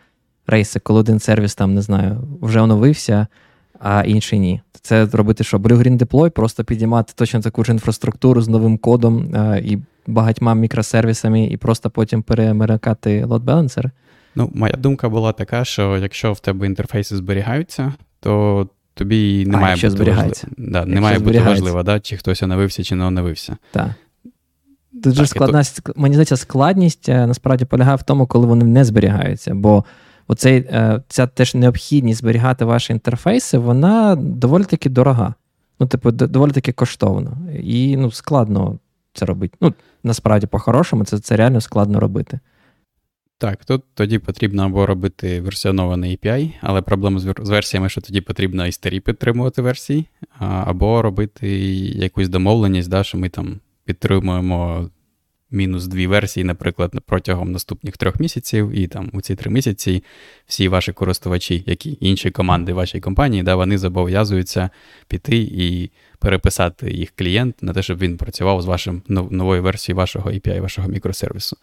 [0.47, 3.27] рейси, коли один сервіс там, не знаю, вже оновився,
[3.79, 4.61] а інший ні.
[4.81, 5.57] Це робити що?
[5.57, 10.53] Blue Green Deploy, просто підіймати точно таку ж інфраструктуру з новим кодом е, і багатьма
[10.53, 13.89] мікросервісами, і просто потім перемикати balancer?
[14.35, 18.67] Ну, моя думка була така, що якщо в тебе інтерфейси зберігаються, то
[18.99, 20.47] тобі не а, має бути зберігається.
[20.47, 23.57] важливо, да, не має бути важливо, да, чи хтось оновився, чи не оновився.
[23.71, 23.89] Так.
[25.03, 25.93] Тут же складна, то...
[25.95, 29.53] мені здається, складність е, насправді полягає в тому, коли вони не зберігаються.
[29.53, 29.85] Бо
[30.27, 35.33] оцей, е, ця теж необхідність зберігати ваші інтерфейси, вона доволі таки дорога.
[35.79, 37.37] Ну, типу, доволі таки коштовно.
[37.63, 38.79] І ну, складно
[39.13, 39.57] це робити.
[39.61, 42.39] Ну, насправді, по-хорошому, це, це реально складно робити.
[43.41, 48.67] Так, тут тоді потрібно або робити версіонований API, але проблема з версіями, що тоді потрібно
[48.67, 50.05] і старі підтримувати версії,
[50.39, 51.49] або робити
[51.79, 54.89] якусь домовленість, да, що ми там підтримуємо
[55.51, 60.03] мінус дві версії, наприклад, протягом наступних трьох місяців, і там у ці три місяці
[60.45, 64.69] всі ваші користувачі, які інші команди вашої компанії, да, вони зобов'язуються
[65.07, 70.31] піти і переписати їх клієнт на те, щоб він працював з вашим новою версією вашого
[70.31, 71.57] API, вашого мікросервісу.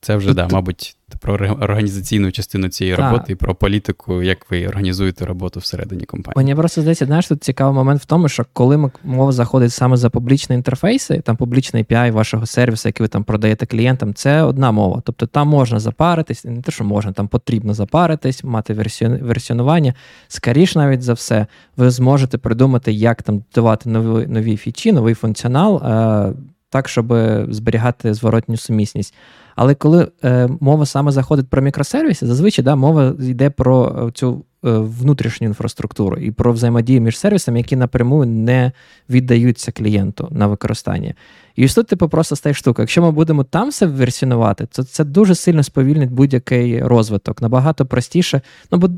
[0.00, 5.24] Це вже, да, мабуть, про організаційну частину цієї роботи і про політику, як ви організуєте
[5.24, 6.34] роботу всередині компанії.
[6.36, 10.10] Мені просто здається, знаєш, тут цікавий момент в тому, що коли мова заходить саме за
[10.10, 15.02] публічні інтерфейси, там публічний API вашого сервісу, який ви там продаєте клієнтам, це одна мова.
[15.04, 18.74] Тобто там можна запаритись, не те, що можна, там потрібно запаритись, мати
[19.22, 19.94] версіонування.
[20.28, 25.76] Скоріше, навіть за все, ви зможете придумати, як там додавати нові нові фічі, новий функціонал,
[25.76, 26.32] е,
[26.72, 27.14] так, щоб
[27.48, 29.14] зберігати зворотню сумісність.
[29.56, 34.44] Але коли е, мова саме заходить про мікросервіси, зазвичай да, мова йде про е, цю
[34.64, 38.72] е, внутрішню інфраструктуру і про взаємодію між сервісами, які напряму не
[39.10, 41.14] віддаються клієнту на використання.
[41.56, 42.82] І ось тут, типу, просто стає штука.
[42.82, 47.42] Якщо ми будемо там все версіонувати, то це дуже сильно сповільнить будь-який розвиток.
[47.42, 48.40] Набагато простіше.
[48.70, 48.90] Ну, бо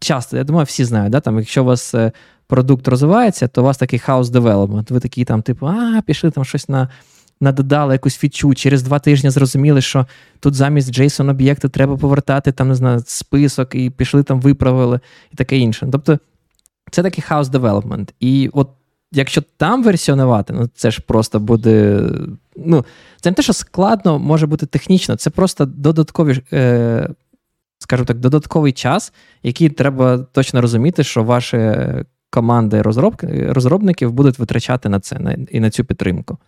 [0.00, 2.12] часто, я думаю, всі знають, да, там, якщо у вас е,
[2.46, 4.90] продукт розвивається, то у вас такий in-house development.
[4.90, 6.88] Ви такі там, типу, а, пішли там щось на
[7.40, 10.06] надодали якусь фічу, через два тижні зрозуміли, що
[10.40, 15.00] тут замість JSON об'єкту треба повертати там, не знаю, список, і пішли там, виправили
[15.32, 15.88] і таке інше.
[15.92, 16.18] Тобто
[16.90, 18.14] це такий in-house development.
[18.20, 18.68] І от
[19.12, 22.02] якщо там версіонувати, ну це ж просто буде.
[22.56, 22.84] Ну,
[23.20, 26.42] це не те, що складно може бути технічно, це просто додаткові.
[26.52, 27.08] Е,
[27.78, 29.12] Скажу так, додатковий час,
[29.42, 31.76] який треба точно розуміти, що ваші
[32.30, 32.82] команди
[33.30, 36.38] розробників будуть витрачати на це і на цю підтримку.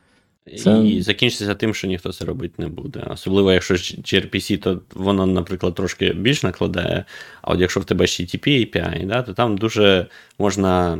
[0.59, 0.79] Це...
[0.79, 3.07] І закінчиться тим, що ніхто це робити не буде.
[3.11, 7.05] Особливо, якщо gRPC, то воно, наприклад, трошки більш накладає.
[7.43, 10.07] А от якщо в тебе ще TP API, да, то там дуже
[10.39, 10.99] можна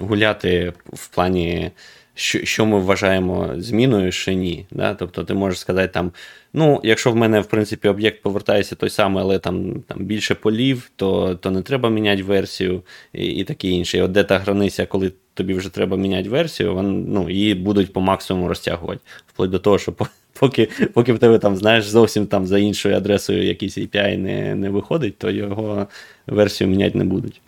[0.00, 1.70] гуляти в плані,
[2.14, 4.66] що що ми вважаємо зміною, що ні.
[4.70, 4.94] Да?
[4.94, 6.12] Тобто ти можеш сказати, там,
[6.52, 10.90] ну, якщо в мене, в принципі, об'єкт повертається той самий, але там там більше полів,
[10.96, 13.98] то то не треба міняти версію і і таке інше.
[13.98, 17.92] І от де та границя, коли тобі вже треба міняти версію, вон, ну, її будуть
[17.92, 19.00] по максимуму розтягувати.
[19.26, 19.92] Вплоть до того, що
[20.32, 24.70] поки поки в тебе там, знаєш, зовсім там за іншою адресою якийсь API не не
[24.70, 25.86] виходить, то його
[26.26, 27.40] версію міняти не будуть.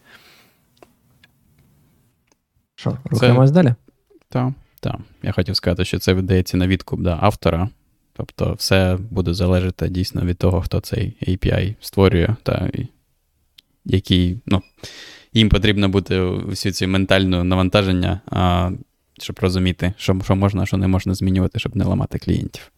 [2.75, 3.75] Що, рухаємось далі?
[4.37, 4.97] Так, так.
[5.23, 7.69] Я хотів сказати, що це видається на відкуп да, автора.
[8.13, 12.71] Тобто, все буде залежати дійсно від того, хто цей API створює, та
[13.85, 14.63] який, ну,
[15.33, 18.71] їм потрібно бути усі ці ментальне навантаження, а,
[19.19, 22.73] щоб розуміти, що що можна, що не можна змінювати, щоб не ламати клієнтів.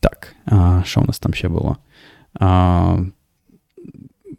[0.00, 1.76] Так, а, що у нас там ще було?
[2.34, 2.98] А,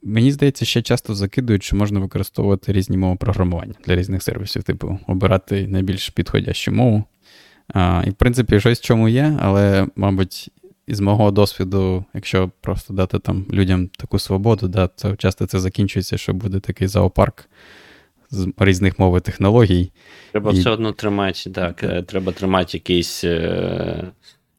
[0.04, 5.00] Мені здається, ще часто закидують, що можна використовувати різні мови програмування для різних сервісів, типу,
[5.08, 7.04] обирати найбільш підходящу мову.
[7.68, 10.52] А, І, в принципі, щось в чому є, але, мабуть,
[10.88, 16.18] із мого досвіду, якщо просто дати там людям таку свободу, да, то часто це закінчується,
[16.18, 17.50] що буде такий зоопарк
[18.30, 19.92] з різних мов і технологій.
[20.32, 20.60] Треба і...
[20.60, 24.12] все одно тримати, так, е, треба тримати якийсь е,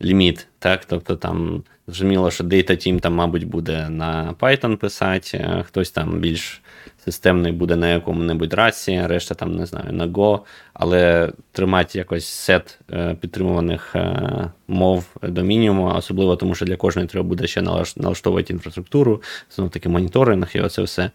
[0.03, 0.47] ліміт.
[0.59, 5.91] так, Тобто там зрозуміло, що Data Team там, мабуть, буде на Python писати, а хтось
[5.91, 6.63] там більш
[7.05, 10.41] системний буде на якому-небудь раці, решта там, не знаю, на Go,
[10.75, 17.09] але тримати якось сет е, підтримуваних е, мов до мінімуму, особливо тому, що для кожної
[17.09, 17.63] треба буде ще
[17.97, 21.11] налаштовувати інфраструктуру, знов таки моніторинг і оце все.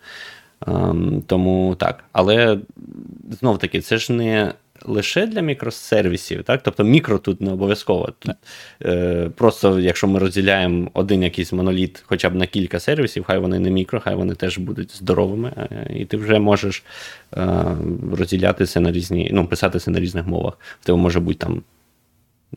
[0.68, 2.04] Ем, тому так.
[2.12, 2.60] Але
[3.40, 4.54] знов таки, це ж не
[4.86, 6.64] лише для мікросервісів, так?
[6.64, 8.10] Тобто мікро тут не обов'язково.
[8.20, 8.36] Тут,
[8.86, 13.60] е, Просто якщо ми розділяємо один якийсь моноліт хоча б на кілька сервісів, хай вони
[13.60, 16.84] не мікро, хай вони теж будуть здоровими, е, і ти вже можеш
[17.38, 17.64] е,
[18.12, 20.58] розділятися на різні, ну, писатися на різних мовах.
[20.82, 21.64] В тебе може бути там,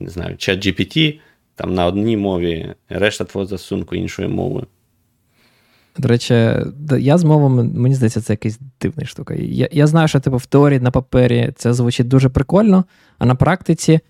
[0.01, 1.19] не знаю, чат GPT,
[1.55, 4.67] там на одній мові, решта твого засунку іншою мовою.
[6.01, 6.35] До речі,
[6.99, 9.35] я з мовами, мені здається, це якась дивна штука.
[9.35, 12.85] Я я знаю, що типу, в теорії на папері це звучить дуже прикольно,
[13.19, 14.01] а на практиці,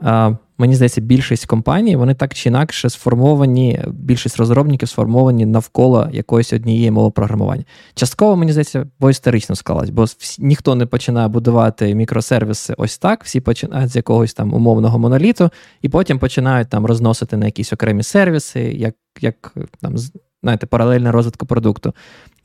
[0.00, 6.52] а, мені здається, більшість компаній вони так чи інакше сформовані, більшість розробників сформовані навколо якоїсь
[6.52, 7.64] однієї мови програмування.
[7.94, 10.06] Частково, мені здається, бо історично склалось, бо
[10.38, 15.50] ніхто не починає будувати мікросервіси ось так, всі починають з якогось там умовного моноліту,
[15.82, 19.96] і потім починають там розносити на якісь окремі сервіси, як як там
[20.44, 21.94] знаєте, паралельне розвитку продукту.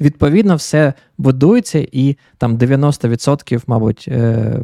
[0.02, 4.60] Відповідно, все будується, і там 90%, мабуть, е,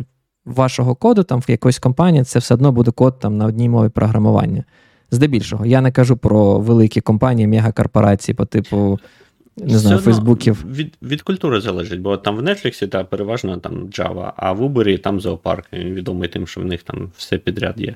[0.45, 3.89] вашого коду там в якоїсь компанії це все одно буде код там на одній мові
[3.89, 4.63] програмування.
[5.11, 8.99] Здебільшого, я не кажу про великі компанії, мегакорпорації по типу.
[9.57, 10.65] Не знаю, Фейсбуків.
[10.71, 14.99] Від від культури залежить, бо там в Netflix та переважно там Java, а в Uber
[14.99, 15.65] там зоопарк.
[15.73, 17.95] Він Відомий тим, що в них там все підряд є.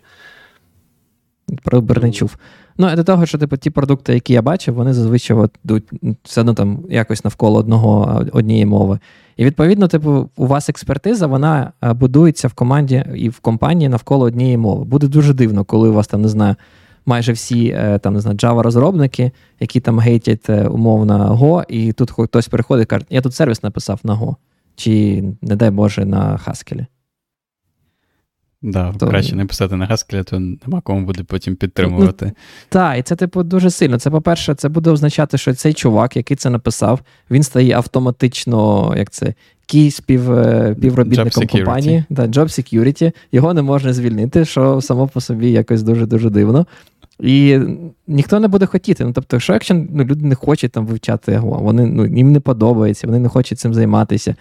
[1.63, 2.37] Про Uber не чув.
[2.81, 5.83] Ну, до того, що типу, ті продукти, які я бачив, вони зазвичай йдуть
[6.23, 8.99] все одно там якось навколо одного однієї мови.
[9.37, 14.57] І відповідно, типу, у вас експертиза, вона будується в команді і в компанії навколо однієї
[14.57, 14.85] мови.
[14.85, 16.55] Буде дуже дивно, коли у вас там не знаю.
[17.05, 22.11] Майже всі е, там не знаю, Java-розробники, які там гейтять е, умовно Go, і тут
[22.11, 24.35] хтось приходить і каже, я тут сервіс написав на Go,
[24.75, 26.85] чи, не дай Боже, на Haskell.
[28.61, 29.07] Да, то...
[29.07, 32.25] Краще не писати на Haskell, то нема кому буде потім підтримувати.
[32.25, 32.31] Ну,
[32.69, 33.99] Так, і це, типу, дуже сильно.
[33.99, 36.99] Це, по-перше, це буде означати, що цей чувак, який це написав,
[37.31, 39.33] він стає автоматично, як це,
[39.65, 45.21] кій спів, е, співробітником компанії, да, Job Security, його не можна звільнити, що само по
[45.21, 46.65] собі якось дуже-дуже дивно.
[47.19, 47.59] І
[48.07, 49.05] ніхто не буде хотіти.
[49.05, 52.39] Ну, Тобто, що якщо ну, люди не хочуть там вивчати його, вони ну, їм не
[52.39, 54.35] подобається, вони не хочуть цим займатися.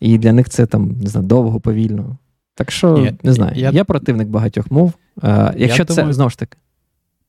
[0.00, 2.16] І для них це там не знаю, довго, повільно.
[2.56, 4.92] Так що, я, не знаю, я, я противник багатьох мов.
[5.22, 6.58] А, якщо це думаю, знову ж таки.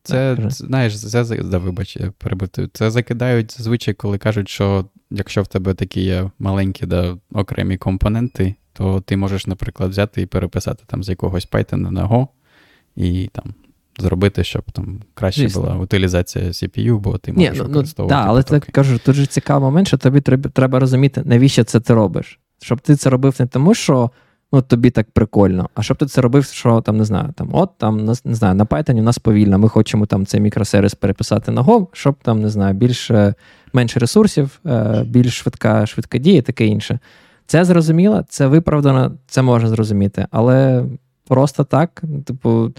[0.04, 2.70] Це, так, знаєш, це, да, вибач, я перебитую.
[2.74, 8.56] Це закидають зазвичай, коли кажуть, що якщо в тебе такі є маленькі да, окремі компоненти,
[8.74, 12.28] то ти можеш, наприклад, взяти і переписати там з якогось Python на Go
[12.96, 13.54] і там
[14.00, 15.62] зробити, щоб там краще Звісно.
[15.62, 18.20] була утилізація CPU, бо ти можеш Ні, ну, використовувати.
[18.20, 20.22] Так, але це кажу, тут же цікавий момент, що тобі
[20.54, 22.40] треба розуміти, навіщо це ти робиш.
[22.62, 24.12] Щоб ти це робив не тому, що
[24.52, 25.70] ну, тобі так прикольно.
[25.76, 28.66] А щоб ти це робив, що там не знаю, там от там не знаю, на
[28.66, 29.60] Python у нас повільно.
[29.60, 33.34] Ми хочемо там цей мікросервіс переписати на Go, щоб там не знаю, більше
[33.74, 37.00] менше ресурсів, е, більш швидка швидка дія, таке інше.
[37.46, 40.86] Це зрозуміло, це виправдано, це можна зрозуміти, але
[41.28, 42.72] просто так, типу.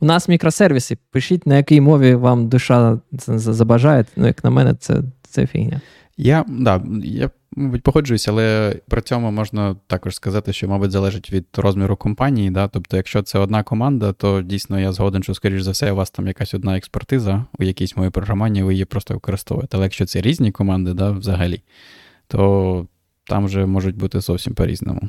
[0.00, 0.98] У нас мікросервіси.
[1.10, 4.04] Пишіть, на якій мові вам душа забажає.
[4.16, 5.80] Ну, як на мене, це це фігня.
[6.16, 11.46] Я да, я Мабуть, погоджуюсь, але при цьому можна також сказати, що, мабуть, залежить від
[11.56, 12.50] розміру компанії.
[12.50, 12.68] Да?
[12.68, 16.10] Тобто, якщо це одна команда, то дійсно я згоден, що, скоріш за все, у вас
[16.10, 19.76] там якась одна експертиза у якійсь моїй програмуванні, ви її просто використовуєте.
[19.76, 21.62] Але якщо це різні команди, да, взагалі,
[22.28, 22.86] то
[23.24, 25.08] там вже можуть бути зовсім по-різному.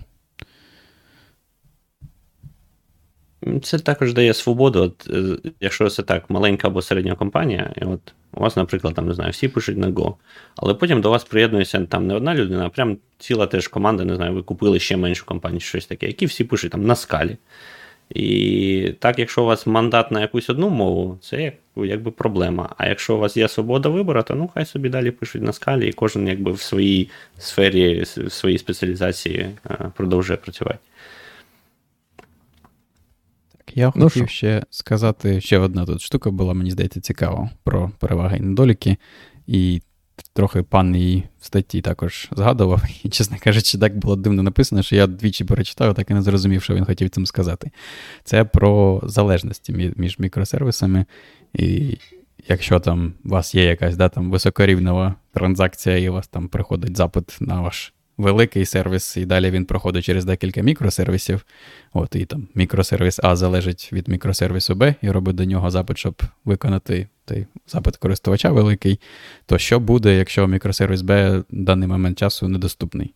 [3.64, 4.82] Це також дає свободу.
[4.82, 9.08] От, е, Якщо це так, маленька або середня компанія, і от у вас, наприклад, там
[9.08, 10.16] не знаю, всі пишуть на Go,
[10.56, 14.16] але потім до вас приєднується там не одна людина, а прям ціла теж команда, не
[14.16, 17.38] знаю, ви купили ще меншу компанію, щось таке, які всі пишуть там на скалі.
[18.10, 22.76] І так, якщо у вас мандат на якусь одну мову, це якби проблема.
[22.78, 25.88] А якщо у вас є свобода вибору, то ну хай собі далі пишуть на скалі,
[25.90, 30.80] і кожен якби в своїй сфері, в своїй спеціалізації е, продовжує працювати.
[33.78, 34.36] Я ну, хотів що?
[34.38, 38.98] ще сказати, ще одна тут штука була, мені здається, цікава про переваги і недоліки.
[39.48, 39.82] І
[40.34, 42.84] трохи пан її в статті також згадував.
[43.04, 46.64] І, чесно кажучи, так було дивно написано, що я двічі перечитав, так і не зрозумів,
[46.64, 47.72] що він хотів цим сказати.
[48.24, 51.06] Це про залежності між мікросервісами.
[51.54, 51.98] І
[52.48, 56.98] якщо там у вас є якась да, там, високорівнева транзакція, і у вас там приходить
[56.98, 61.46] запит на ваш великий сервіс, і далі він проходить через декілька мікросервісів.
[61.94, 66.22] От, І там мікросервіс А залежить від мікросервісу Б і робить до нього запит, щоб
[66.46, 69.00] виконати той запит користувача великий.
[69.46, 73.14] То що буде, якщо мікросервіс Б в даний момент часу недоступний?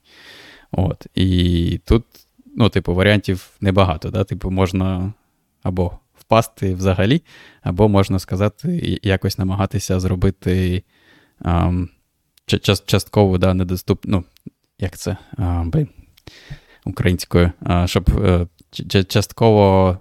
[0.72, 2.04] От, І тут,
[2.56, 4.10] ну, типу, варіантів небагато.
[4.10, 4.24] Да?
[4.24, 5.14] Типу, можна
[5.64, 7.22] або впасти взагалі,
[7.62, 10.84] або можна сказати, якось намагатися зробити.
[11.42, 11.88] Um,
[12.86, 14.18] частково да, недоступно.
[14.18, 14.24] Ну,
[14.82, 15.18] як це?
[16.86, 17.52] Українською,
[17.86, 18.48] щоб е,
[19.04, 19.98] частково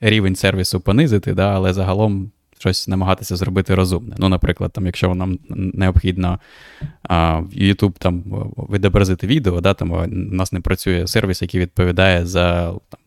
[0.00, 4.16] рівень сервісу понизити, да, але загалом щось намагатися зробити розумне.
[4.18, 6.40] Ну, наприклад, там, якщо нам необхідно
[7.02, 8.22] а, YouTube там
[8.70, 13.00] відобразити відео, да, там у нас не працює сервіс, який відповідає за там,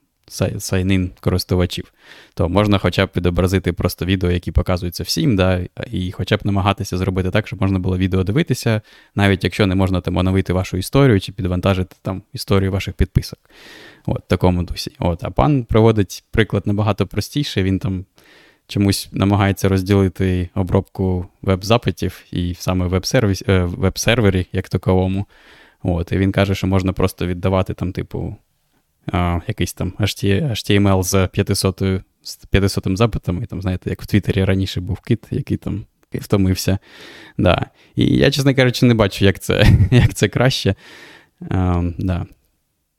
[0.57, 1.93] сайнин користувачів,
[2.33, 6.97] то можна хоча б відобразити просто відео, які показуються всім, да, і хоча б намагатися
[6.97, 8.81] зробити так, щоб можна було відео дивитися,
[9.15, 13.39] навіть якщо не можна там оновити вашу історію чи підвантажити там історію ваших підписок.
[14.05, 14.91] От, в такому дусі.
[14.99, 18.05] От, А пан проводить приклад набагато простіше, він там.
[18.69, 25.25] Чомусь намагається розділити обробку веб-запитів і саме веб-сервері, веб як таковому.
[25.83, 28.35] От, І він каже, що можна просто віддавати там, типу,
[29.11, 31.83] а, якийсь там HTML з 500
[32.21, 36.77] з 500 запитом, і там, знаєте, як в Твіттері раніше був кит, який там втомився.
[37.37, 37.65] Да.
[37.95, 40.75] І я, чесно кажучи, не бачу, як це як це краще.
[41.49, 42.25] А, да.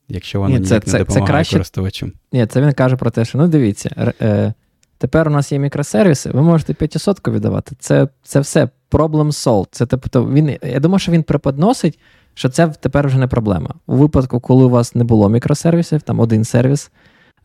[0.09, 1.53] Якщо воно Ні, це, не допомагає це краще...
[1.53, 2.13] користувачу.
[2.33, 4.53] Ні, це він каже про те, що ну дивіться, е,
[4.99, 7.77] тепер у нас є мікросервіси, ви можете 500 віддавати.
[7.79, 9.69] Це це все problem solved.
[9.71, 11.99] Це, тобто, він, Я думаю, що він преподносить
[12.39, 13.75] що це тепер вже не проблема.
[13.87, 16.91] У випадку, коли у вас не було мікросервісів, там один сервіс,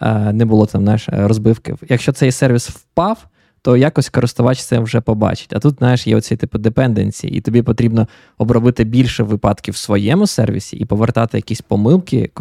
[0.02, 1.76] е, не було там знаєш, розбивки.
[1.90, 3.28] Якщо цей сервіс впав,
[3.62, 5.54] то якось користувач це вже побачить.
[5.54, 10.28] А тут, знаєш, є оці типу депенденції, і тобі потрібно обробити більше випадків в своєму
[10.28, 12.32] сервісі і повертати якісь помилки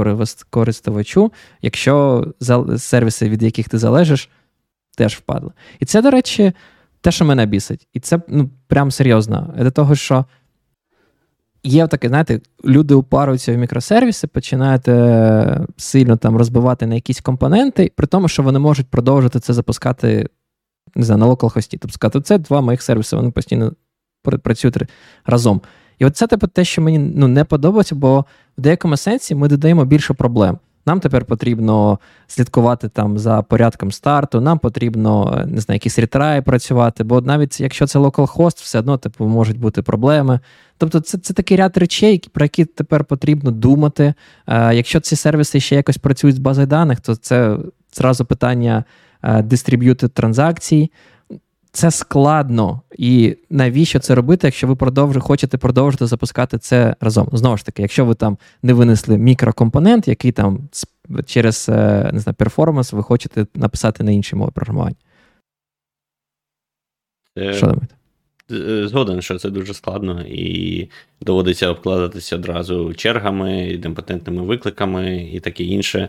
[0.50, 1.32] користувачу,
[1.62, 2.26] якщо
[2.78, 4.30] сервіси, від яких ти залежиш,
[4.96, 5.50] теж впадли.
[5.80, 6.53] І це, до речі,
[7.00, 7.88] те, що мене бісить.
[7.92, 9.55] І це ну, прям серйозно.
[9.59, 10.24] До того, що
[11.64, 17.92] Є таке, знаєте, люди упарюються в мікросервіси, починають е, сильно там розбивати на якісь компоненти,
[17.96, 20.28] при тому, що вони можуть продовжити це запускати
[20.94, 21.78] не знаю, на localhost і.
[21.78, 23.72] Тобто сказати, це два моїх сервіси, вони постійно
[24.22, 24.76] працюють
[25.26, 25.60] разом.
[25.98, 28.24] І от це типу, те, що мені ну, не подобається, бо
[28.58, 30.58] в деякому сенсі ми додаємо більше проблем.
[30.86, 37.04] Нам тепер потрібно слідкувати там за порядком старту, нам потрібно не знаю, якісь ретраї працювати,
[37.04, 40.40] бо навіть якщо це localhost, все одно типу, можуть бути проблеми.
[40.83, 44.14] Тобто, це це такий ряд речей, про які тепер потрібно думати.
[44.47, 47.57] Е, Якщо ці сервіси ще якось працюють з базою даних, то це
[47.93, 48.85] зразу питання
[49.45, 50.91] дистриб'ютед транзакцій
[51.72, 52.83] це складно.
[52.99, 55.18] І навіщо це робити, якщо ви продовж...
[55.20, 57.28] хочете продовжити запускати це разом?
[57.33, 60.68] Знову ж таки, якщо ви там не винесли мікрокомпонент, який там
[61.26, 64.97] через е, не знаю, перформанс ви хочете написати на іншій мові програмування.
[67.39, 67.95] Е, що думаєте?
[68.53, 70.88] Е, згоден, що це дуже складно, і
[71.20, 76.09] доводиться обкладатися одразу чергами, ідемпотентними викликами і таке інше.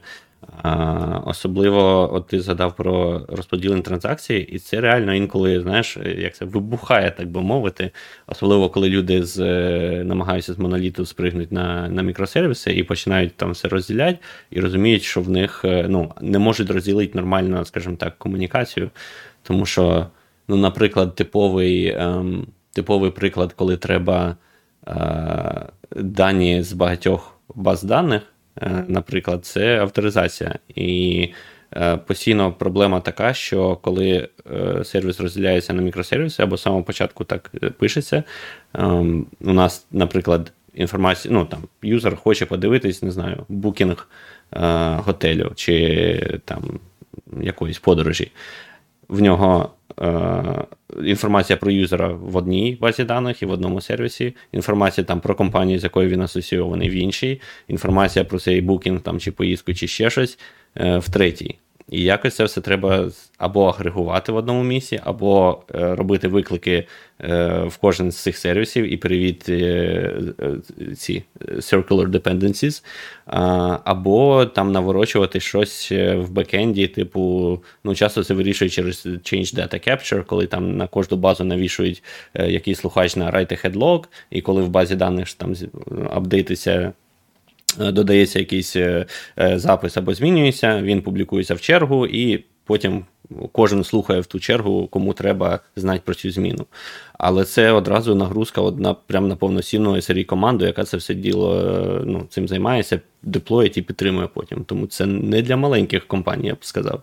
[0.61, 6.45] А, Особливо, от ти згадав про розподілені транзакції, і це реально інколи, знаєш, як це
[6.45, 7.91] вибухає, так би мовити.
[8.27, 13.51] Особливо, коли люди з, е, намагаються з моноліту спригнути на на мікросервіси і починають там
[13.51, 14.19] все розділяти,
[14.51, 18.89] і розуміють, що в них е, ну, не можуть розділити нормально, скажімо так, комунікацію.
[19.43, 20.07] Тому що,
[20.47, 24.35] ну, наприклад, типовий ем, типовий приклад, коли треба
[24.87, 25.65] е,
[25.95, 28.33] дані з багатьох баз даних.
[28.61, 30.55] Е, наприклад, це авторизація.
[30.75, 31.29] І
[31.75, 37.23] е, постійно проблема така, що коли е, сервіс розділяється на мікросервіси або з самого початку
[37.23, 38.23] так пишеться,
[38.73, 44.07] ем, у нас, наприклад, інформація, ну там юзер хоче подивитись, не знаю, букінг
[44.95, 46.79] готелю чи там
[47.41, 48.31] якоїсь подорожі.
[49.14, 49.70] В нього
[50.01, 50.66] Е,
[51.03, 55.80] інформація про юзера в одній базі даних і в одному сервісі, інформація там про компанію,
[55.80, 60.09] з якою він асоційований в іншій, інформація про цей букінг там, чи поїздку, чи ще
[60.09, 60.39] щось
[60.78, 61.55] е, в третій.
[61.93, 66.87] І якось це все треба або агрегувати в одному місці, або е, робити виклики
[67.21, 70.55] е, в кожен з цих сервісів і перевірити е,
[70.95, 72.83] ці circular dependencies,
[73.83, 80.25] або там наворочувати щось в бекенді, типу, ну, часто це вирішує через Change Data Capture,
[80.25, 84.69] коли там на кожну базу навішують якийсь слухач на write ahead log, і коли в
[84.69, 85.55] базі даних там
[86.09, 86.93] апдейтиться
[87.78, 89.05] додається якийсь е,
[89.39, 93.05] е, запис або змінюється, він публікується в чергу, і потім
[93.51, 96.65] кожен слухає в ту чергу, кому треба знати про цю зміну.
[97.13, 102.26] Але це одразу нагрузка одна прямо на повноцінну SRE команду, яка це все діло ну,
[102.30, 104.63] цим займається, деплоїть і підтримує потім.
[104.63, 107.01] Тому це не для маленьких компаній, я б сказав.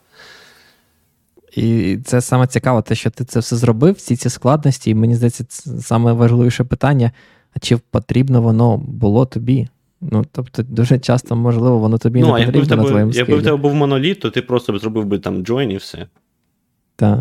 [1.56, 5.14] І це саме цікаво, те, що ти це все зробив, всі ці складності, і мені
[5.14, 6.28] здається, це саме
[6.64, 7.12] питання:
[7.56, 9.68] а чи потрібно воно було тобі?
[10.00, 13.22] Ну, тобто, дуже часто, можливо, воно тобі ну, не потрібно якби на твоєму скилі.
[13.28, 16.06] Якби в тебе був моноліт, то ти просто б зробив би там join і все.
[16.96, 17.20] Так.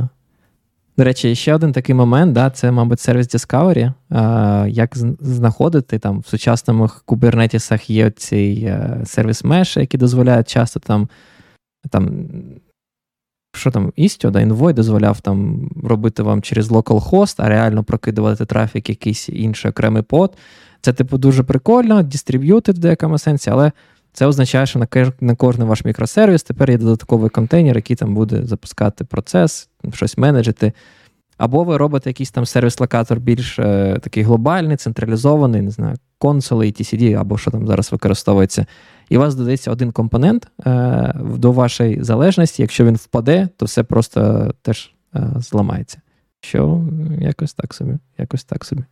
[0.97, 3.93] До речі, ще один такий момент, да, це, мабуть, сервіс Discovery.
[4.09, 10.79] А, Як знаходити там в сучасному кубернетісах є цей е, сервіс Mesh, який дозволяє часто
[10.79, 11.09] там
[11.89, 12.27] там
[13.53, 18.89] що там, Istio, да, Envoy дозволяв там робити вам через localhost, а реально прокидувати трафік
[18.89, 20.37] якийсь інший окремий под.
[20.81, 23.71] Це, типу, дуже прикольно, дистриб'ютед в деякому сенсі, але
[24.13, 24.87] це означає, що
[25.19, 30.73] на кожний ваш мікросервіс тепер є додатковий контейнер, який там буде запускати процес, щось менеджити.
[31.37, 37.13] Або ви робите якийсь там сервіс-локатор більш е, такий глобальний, централізований, не знаю, консоли, TCD,
[37.13, 38.65] або що там зараз використовується.
[39.09, 42.61] І у вас додається один компонент е, до вашої залежності.
[42.61, 46.01] Якщо він впаде, то все просто теж е, зламається.
[46.41, 46.87] Що
[47.19, 48.83] якось так собі, якось так собі.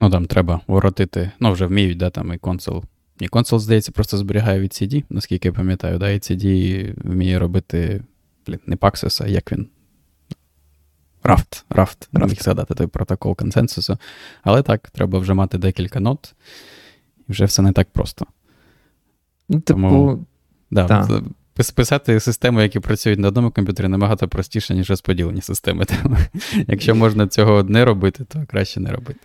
[0.00, 2.84] Ну там треба воротити, ну вже вміють, да, там і Consul.
[3.20, 8.02] І Consul, здається, просто зберігає в etcd, наскільки я пам'ятаю, да, etcd вміє робити
[8.48, 9.68] блін, не Paxos, а як він.
[11.22, 13.98] Raft, Raft, не міг згадати той протокол консенсусу.
[14.42, 16.34] Але так, треба вже мати декілька нод,
[17.28, 18.26] і вже все не так просто.
[19.48, 20.26] Ну, типу, Тому,
[20.70, 21.22] да, та
[21.74, 25.84] писати системи, які працюють на одному комп'ютері, набагато простіше, ніж розподілені системи.
[25.84, 26.16] Тому,
[26.68, 29.20] якщо можна цього не робити, то краще не робити.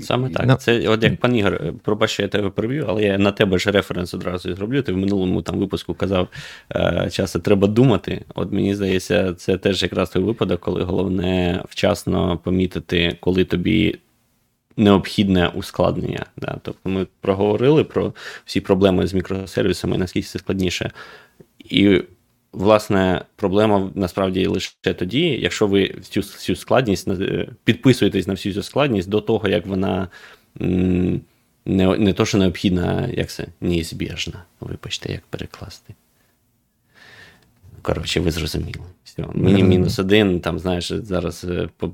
[0.00, 0.46] Саме так.
[0.46, 0.56] No.
[0.56, 3.70] Це от як пан Ігор, пробач, що я тебе переб'ю, але я на тебе ж
[3.70, 4.82] референс одразу зроблю.
[4.82, 6.28] Ти в минулому там випуску казав,
[6.74, 8.24] е, часто треба думати.
[8.34, 13.98] От мені здається, це теж якраз той випадок, коли головне вчасно помітити, коли тобі.
[14.76, 16.26] Необхідне ускладнення.
[16.36, 16.58] Да?
[16.62, 18.12] Тобто ми проговорили про
[18.44, 20.90] всі проблеми з мікросервісами, наскільки це складніше.
[21.72, 22.02] І,
[22.52, 27.08] власне, проблема насправді лише тоді, якщо ви всю всю складність
[27.64, 30.08] підписуєтесь на всю цю складність до того, як вона
[31.64, 34.44] не не то, що необхідна, як це неізбіжна.
[34.60, 35.94] Вибачте, як перекласти.
[37.82, 38.84] Коротше, ви зрозуміли.
[39.04, 39.24] Все.
[39.34, 41.90] Мені мінус один, там, знаєш, зараз е, по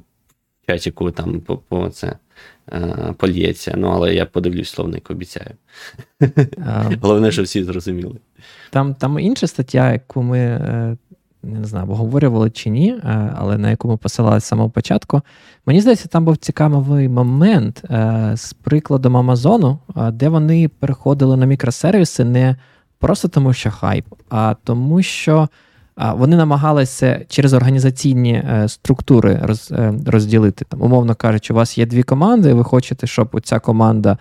[0.66, 2.18] чатіку там по, по це.
[2.73, 3.75] Е, польється.
[3.77, 5.51] Ну, але я подивлюсь словник, обіцяю.
[7.01, 8.16] Головне, що всі зрозуміли.
[8.71, 10.97] Там там інша стаття, яку ми е,
[11.43, 15.23] не знаю, обговорювали чи ні, е, але на яку ми посилали з самого початку.
[15.66, 17.83] Мені здається, там був цікавий момент
[18.35, 19.79] з прикладом Амазону,
[20.12, 22.57] де вони переходили на мікросервіси не
[22.99, 25.49] просто тому, що хайп, а тому, що.
[25.99, 29.32] Вони намагалися через організаційні е, структури
[29.70, 30.64] е, розділити.
[30.64, 34.18] Там, Умовно кажучи, у вас є дві команди, ви хочете, щоб ця команда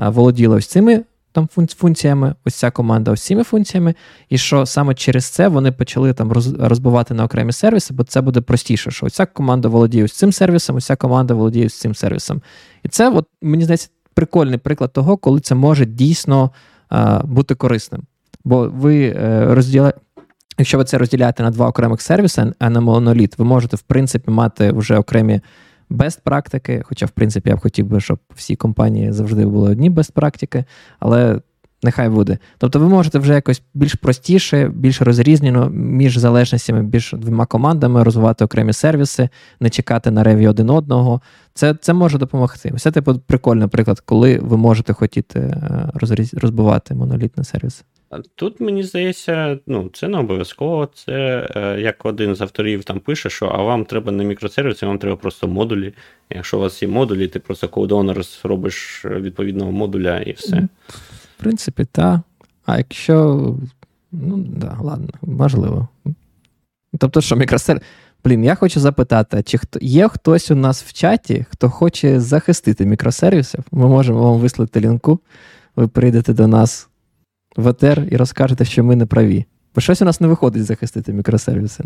[0.00, 1.02] е, володіла ось цими
[1.32, 3.94] там функціями, ось ця команда ось цими функціями,
[4.28, 8.40] і що саме через це вони почали там розбивати на окремі сервіси, бо це буде
[8.40, 12.42] простіше, що ця команда володіє ось цим сервісом, ось ця команда володіє ось цим сервісом.
[12.82, 16.50] І це, от, мені здається, прикольний приклад того, коли це може дійсно
[17.24, 18.02] бути корисним.
[18.44, 19.12] Бо ви
[19.54, 20.00] розділяєте.
[20.60, 24.30] Якщо ви це розділяєте на два окремих сервіси, а не моноліт, ви можете, в принципі,
[24.30, 25.40] мати вже окремі
[25.90, 26.82] бест практики.
[26.84, 30.64] Хоча, в принципі, я б хотів би, щоб всі компанії завжди були одні бест практики,
[30.98, 31.40] але
[31.82, 32.38] нехай буде.
[32.58, 38.44] Тобто ви можете вже якось більш простіше, більш розрізнено між залежностями, більш двома командами розвивати
[38.44, 39.28] окремі сервіси,
[39.60, 41.20] не чекати на реві один одного.
[41.54, 42.72] Це це може допомогти.
[42.78, 45.90] Це типу прикольний приклад, коли ви можете хотіти е,
[46.32, 47.84] розбивати монолітний сервіс.
[48.34, 50.88] Тут мені здається, ну це не обов'язково.
[50.94, 54.98] Це е, як один з авторів там пише, що а вам треба не мікросервіси, вам
[54.98, 55.94] треба просто модулі.
[56.30, 60.68] Якщо у вас є модулі, ти просто коудонер робиш відповідного модуля і все.
[61.36, 62.20] В принципі, так.
[62.66, 63.56] А якщо.
[64.12, 65.88] Ну, да, ладно, можливо.
[66.98, 67.82] Тобто, що мікросервіс.
[68.24, 72.86] Блін, я хочу запитати, чи хто є хтось у нас в чаті, хто хоче захистити
[72.86, 73.64] мікросервісів?
[73.72, 75.20] Ми можемо вам вислати лінку.
[75.76, 76.89] Ви прийдете до нас
[77.56, 79.44] в ЕТР і розкажете, що ми не праві.
[79.74, 81.84] Бо щось у нас не виходить захистити мікросервіси.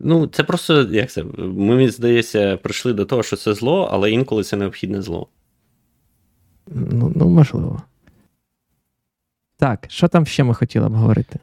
[0.00, 1.24] Ну, це просто як це?
[1.38, 5.28] Ми, здається, прийшли до того, що це зло, але інколи це необхідне зло.
[6.66, 7.82] Ну, ну можливо.
[9.56, 11.38] Так, що там ще ми хотіли б говорити?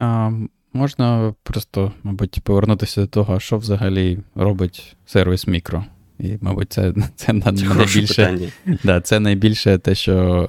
[0.00, 0.32] А,
[0.76, 5.84] Можна просто, мабуть, повернутися до того, що взагалі робить сервіс мікро.
[6.18, 8.38] І, мабуть, це це, найбільше
[8.84, 10.48] да, це найбільше те, що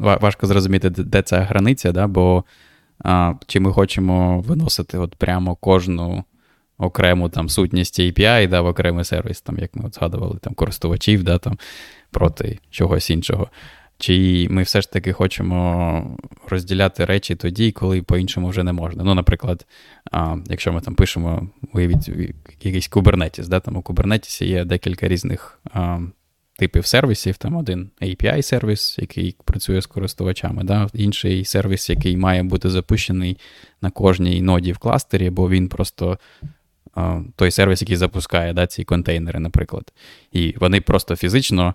[0.00, 2.44] важко зрозуміти, де ця границя, да, бо
[2.98, 6.24] а, чи ми хочемо виносити от прямо кожну
[6.78, 11.22] окрему там сутність API да, в окремий сервіс, там, як ми от згадували, там користувачів
[11.22, 11.58] да, там,
[12.10, 13.48] проти чогось іншого.
[13.98, 16.18] Чи ми все ж таки хочемо
[16.48, 19.04] розділяти речі тоді, коли по-іншому вже не можна.
[19.04, 19.66] Ну, наприклад,
[20.12, 22.08] а, якщо ми там пишемо, уявіть,
[22.62, 26.00] якийсь Kubernetes, да, там у Kubernetes є декілька різних а,
[26.58, 27.36] типів сервісів.
[27.36, 33.38] Там один API-сервіс, який працює з користувачами, да, інший сервіс, який має бути запущений
[33.82, 36.18] на кожній ноді в кластері, бо він просто.
[37.36, 39.92] Той сервіс, який запускає да, ці контейнери, наприклад.
[40.32, 41.74] І вони просто фізично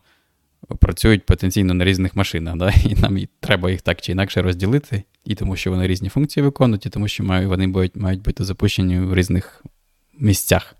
[0.79, 2.73] працюють потенційно на різних машинах, да?
[2.85, 6.85] і нам треба їх так чи інакше розділити, і тому що вони різні функції виконують,
[6.85, 9.63] і тому що вони мають, мають бути запущені в різних
[10.19, 10.75] місцях.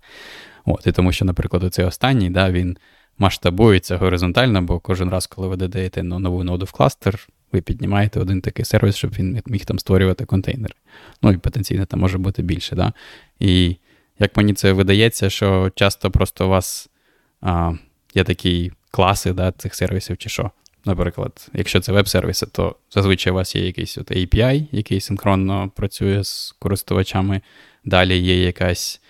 [0.64, 2.76] От, І тому що, наприклад, оцей останній, да, він
[3.18, 8.40] масштабується горизонтально, бо кожен раз, коли ви додаєте нову ноду в кластер, ви піднімаєте один
[8.40, 10.74] такий сервіс, щоб він міг там створювати контейнери.
[11.22, 12.76] Ну і потенційно там може бути більше.
[12.76, 12.92] Да?
[13.38, 13.76] І
[14.18, 16.90] як мені це видається, що часто просто у вас
[17.40, 17.72] а,
[18.14, 20.50] є такі класи да, цих сервісів чи що.
[20.84, 26.24] Наприклад, якщо це веб-сервіси, то зазвичай у вас є якийсь от API, який синхронно працює
[26.24, 27.40] з користувачами.
[27.84, 29.00] Далі є якась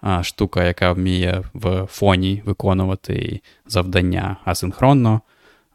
[0.00, 5.20] а, штука, яка вміє в фоні виконувати завдання асинхронно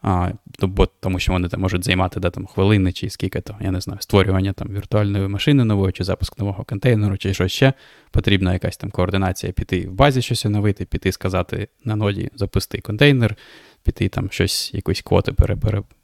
[0.07, 3.55] а, ну, бо, тому що вони там можуть займати да, там, хвилини чи скільки то,
[3.61, 7.73] я не знаю, створювання там віртуальної машини нової, чи запуск нового контейнеру, чи щось ще.
[8.11, 13.35] Потрібна якась там координація, піти в базі щось оновити, піти сказати на ноді запусти контейнер,
[13.83, 15.55] піти там щось, якусь квоту пере,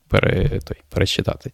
[0.08, 1.52] пере, той, пересчитати.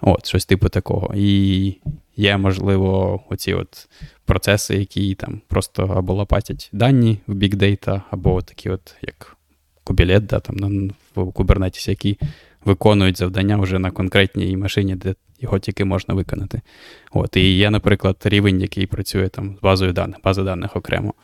[0.00, 1.14] От, щось типу такого.
[1.16, 1.76] І
[2.16, 3.88] є, можливо, оці от
[4.24, 9.35] процеси, які там просто або лопатять дані в Data, або такі, от, як
[9.86, 12.18] кубілет, да, там на, в Kubernetes, які
[12.64, 16.60] виконують завдання вже на конкретній машині, де його тільки можна виконати.
[17.12, 21.14] От, І є, наприклад, рівень, який працює там з базою даних, база даних окремо.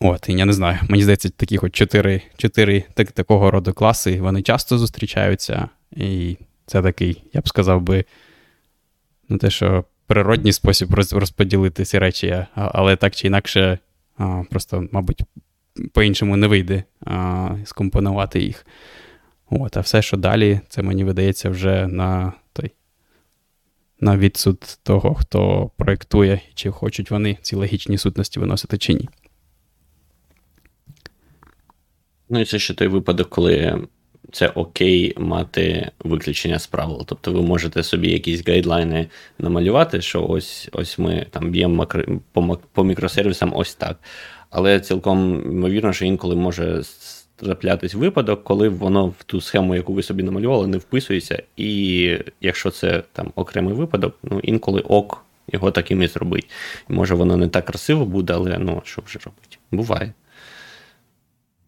[0.00, 4.20] От, І я не знаю, мені здається, такі хоч чотири чотири так, такого роду класи,
[4.20, 5.68] вони часто зустрічаються.
[5.92, 6.36] І
[6.66, 8.04] це такий, я б сказав би,
[9.28, 13.78] ну те, що природній спосіб розподілити ці речі, але так чи інакше,
[14.50, 15.22] просто, мабуть,
[15.92, 18.66] по-іншому не вийде а, скомпонувати їх.
[19.50, 22.70] От, А все, що далі, це мені видається вже на той,
[24.00, 29.08] на відсуд того, хто проєктує, чи хочуть вони ці логічні сутності виносити чи ні.
[32.28, 33.86] Ну і це ще той випадок, коли
[34.32, 37.02] це окей мати виключення з правил.
[37.06, 39.06] Тобто ви можете собі якісь гайдлайни
[39.38, 41.86] намалювати, що ось ось ми там б'ємо
[42.32, 43.98] по, по мікросервісам ось так.
[44.50, 46.82] Але цілком ймовірно, що інколи може
[47.36, 51.42] траплятись випадок, коли воно в ту схему, яку ви собі намалювали, не вписується.
[51.56, 56.50] І якщо це там окремий випадок, ну інколи ок його таким і зробить.
[56.88, 59.56] Може, воно не так красиво буде, але ну що вже робити?
[59.70, 60.12] Буває.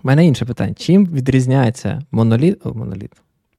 [0.02, 2.66] У мене інше питання: чим відрізняється моноліт?
[2.66, 3.12] О, моноліт.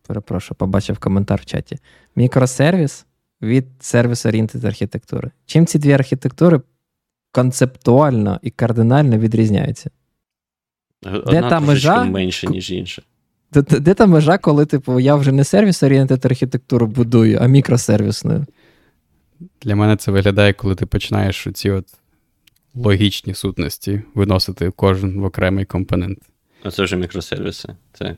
[0.07, 1.77] Перепрошую, побачив коментар в чаті.
[2.15, 3.05] Мікросервіс
[3.41, 5.31] від сервіс-орієнтед архітектури.
[5.45, 6.61] Чим ці дві архітектури
[7.31, 9.89] концептуально і кардинально відрізняються?
[11.05, 13.01] Одна де та межа менше, ніж інша.
[13.53, 18.45] Де, де, де та межа, коли, типу, я вже не сервіс-орієнтед архітектуру будую, а мікросервісною?
[19.61, 21.85] Для мене це виглядає, коли ти починаєш ці от
[22.75, 26.19] логічні сутності виносити кожен в окремий компонент.
[26.63, 27.75] А це вже мікросервіси.
[27.93, 28.15] Це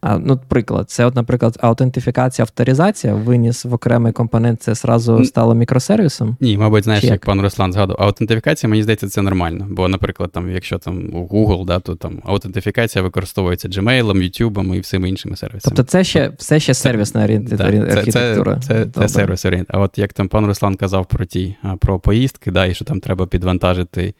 [0.00, 5.54] а, ну, Приклад, це, от, наприклад, аутентифікація, авторизація виніс в окремий компонент, це зразу стало
[5.54, 6.36] мікросервісом?
[6.40, 7.12] Ні, мабуть, знаєш, як?
[7.12, 9.66] як пан Руслан згадував, аутентифікація, мені здається, це нормально.
[9.70, 14.80] Бо, наприклад, там, якщо там у Google, да, то там аутентифікація використовується Gmail, YouTube і
[14.80, 15.76] всіми іншими сервісами.
[15.76, 18.60] Тобто це ще все ще сервісна архітектура.
[18.60, 19.68] Це, це, це, це сервіс орієнт.
[19.70, 23.00] А от як там пан Руслан казав про ті про поїздки, да, і що там
[23.00, 24.14] треба підвантажити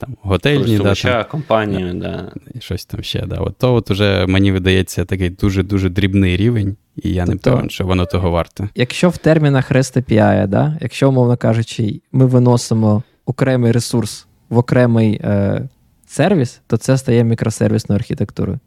[0.00, 2.32] там готельні, да, там, компанію, да.
[2.58, 3.26] щось там ще.
[3.26, 3.36] Да.
[3.36, 7.70] От То от уже мені видається такий дуже-дуже дрібний рівень, і я тобто, не певен,
[7.70, 8.68] що воно того варте.
[8.74, 15.20] Якщо в термінах REST API, да, якщо, умовно кажучи, ми виносимо окремий ресурс в окремий
[15.24, 15.68] е,
[16.06, 18.58] сервіс, то це стає мікросервісною архітектурою.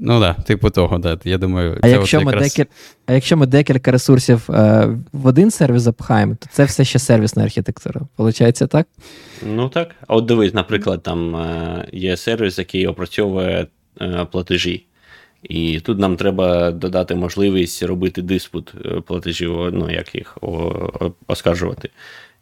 [0.00, 1.18] Ну так, да, типу того, да.
[1.24, 2.52] Я думаю, а це якщо, от ми якраз...
[2.52, 2.64] декіль...
[3.06, 7.42] а якщо ми декілька ресурсів е, в один сервіс запхаємо, то це все ще сервісна
[7.42, 8.00] архітектура.
[8.16, 8.86] Получається так?
[9.46, 9.94] Ну так.
[10.06, 13.66] А от дивись, наприклад, там е, є сервіс, який опрацьовує
[14.00, 14.84] е, платежі.
[15.42, 20.38] І тут нам треба додати можливість робити диспут е, платежів, ну як їх
[21.26, 21.90] оскаржувати.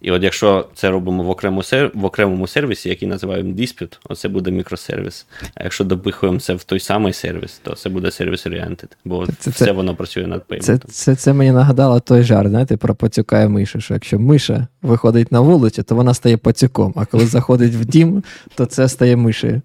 [0.01, 1.91] І от якщо це робимо в окрему сер...
[1.95, 5.27] в окремому сервісі, який називаємо Dispute, оце буде мікросервіс.
[5.55, 9.51] А якщо допихуємо це в той самий сервіс, то це буде сервіс Oriented, бо це,
[9.51, 10.79] все це, воно працює над пейментом.
[10.79, 14.67] Це, це це, мені нагадало той жарт, знаєте, про пацюка і миша, що якщо миша
[14.83, 18.25] виходить на вулицю, то вона стає пацюком, а коли заходить в дім,
[18.55, 19.63] то це стає мишею.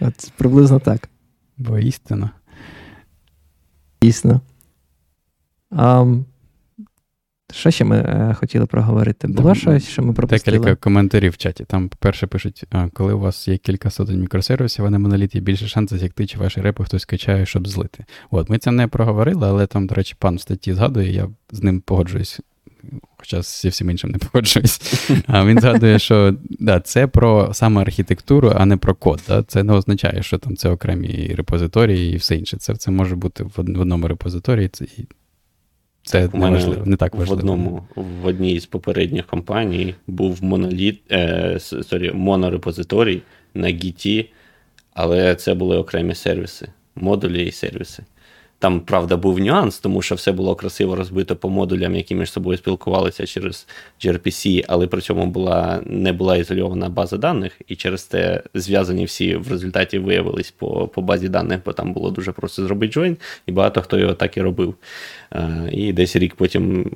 [0.00, 1.08] От Приблизно так.
[1.58, 2.30] Бо істина.
[4.02, 4.40] Дійсно.
[5.70, 6.24] Um,
[7.52, 9.28] що ще ми е, хотіли проговорити?
[9.28, 10.58] Було щось, що ми пропустили?
[10.58, 11.64] Декілька коментарів в чаті.
[11.64, 15.68] Там, по-перше, пишуть, коли у вас є кілька сотень мікросервісів, а на моноліт є більше
[15.68, 18.04] шансів зякти, чи ваші репи хтось качає, щоб злити.
[18.30, 21.62] От, Ми це не проговорили, але там, до речі, пан в статті згадує, я з
[21.62, 22.40] ним погоджуюсь.
[23.16, 25.10] Хоча зі всім іншим не погоджуюсь.
[25.26, 29.22] А Він згадує, що да, це про саме архітектуру, а не про код.
[29.28, 29.42] Да?
[29.42, 32.56] Це не означає, що там це окремі репозиторії і все інше.
[32.56, 34.84] Це це може бути в одному репозиторії, це,
[36.08, 37.36] це не важливо, не так важливо.
[37.36, 43.22] В одному, в одній з попередніх компаній був моноліт, е, sorry, монорепозиторій
[43.54, 44.26] на GT,
[44.94, 48.02] але це були окремі сервіси, модулі і сервіси.
[48.60, 52.58] Там, правда, був нюанс, тому що все було красиво розбито по модулям, які між собою
[52.58, 53.66] спілкувалися через
[54.04, 59.36] gRPC, але при цьому була не була ізольована база даних, і через те зв'язані всі
[59.36, 63.52] в результаті виявились по по базі даних, бо там було дуже просто зробити join, і
[63.52, 64.74] багато хто його так і робив.
[65.72, 66.90] І десь рік потім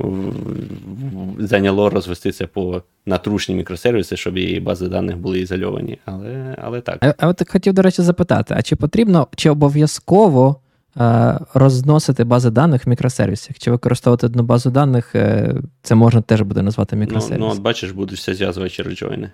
[1.39, 5.99] зайняло розвести це по натрушні мікросервіси, щоб її бази даних були ізольовані.
[6.05, 6.99] Але але так.
[7.01, 10.62] А, а от хотів, до речі, запитати: а чи потрібно, чи обов'язково?
[11.01, 13.59] Е, розносити бази даних в мікросервісах.
[13.59, 17.39] Чи використовувати одну базу даних, е, це можна теж буде назвати мікросервіс.
[17.41, 19.31] Ну, ну от бачиш, будеш все зв'язувати через джойни.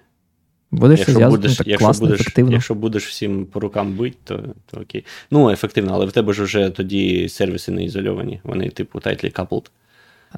[0.70, 2.52] Будеш якщо зв'язувати, будеш, ну, так якщо класно, будеш, ефективно.
[2.52, 4.40] Якщо будеш всім по рукам бити, то
[4.70, 5.04] то окей.
[5.30, 9.64] Ну, ефективно, але в тебе ж вже тоді сервіси не ізольовані, вони, типу, tightly coupled.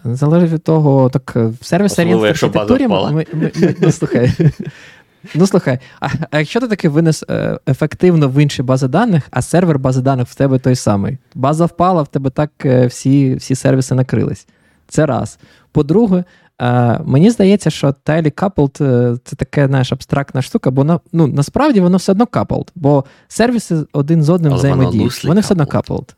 [0.05, 4.33] Залежить від того, так в сервіс архітектурі ми, ми, ми, ну, слухай,
[5.35, 9.43] Ну слухай, а, а якщо ти таки винес е, ефективно в інші бази даних, а
[9.43, 11.19] сервер бази даних в тебе той самий.
[11.35, 14.47] База впала, в тебе так е, всі всі сервіси накрились.
[14.89, 15.39] Це раз.
[15.73, 16.25] По-друге,
[16.63, 21.27] е, мені здається, що Tightly Coupled е, це таке знаєш, абстрактна штука, бо на, ну,
[21.27, 25.25] насправді воно все одно coupled, бо сервіси один з одним взаємодіють.
[25.25, 26.15] Вони все одно coupled.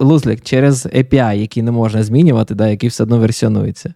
[0.00, 3.94] Лузлік через API, який не можна змінювати, да, який все одно версіонується.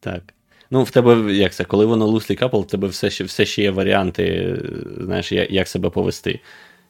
[0.00, 0.22] Так.
[0.70, 3.62] Ну, в тебе як це, коли воно loosely coupled, в тебе все ще все ще
[3.62, 4.56] є варіанти,
[5.00, 6.40] знаєш, як, як себе повести.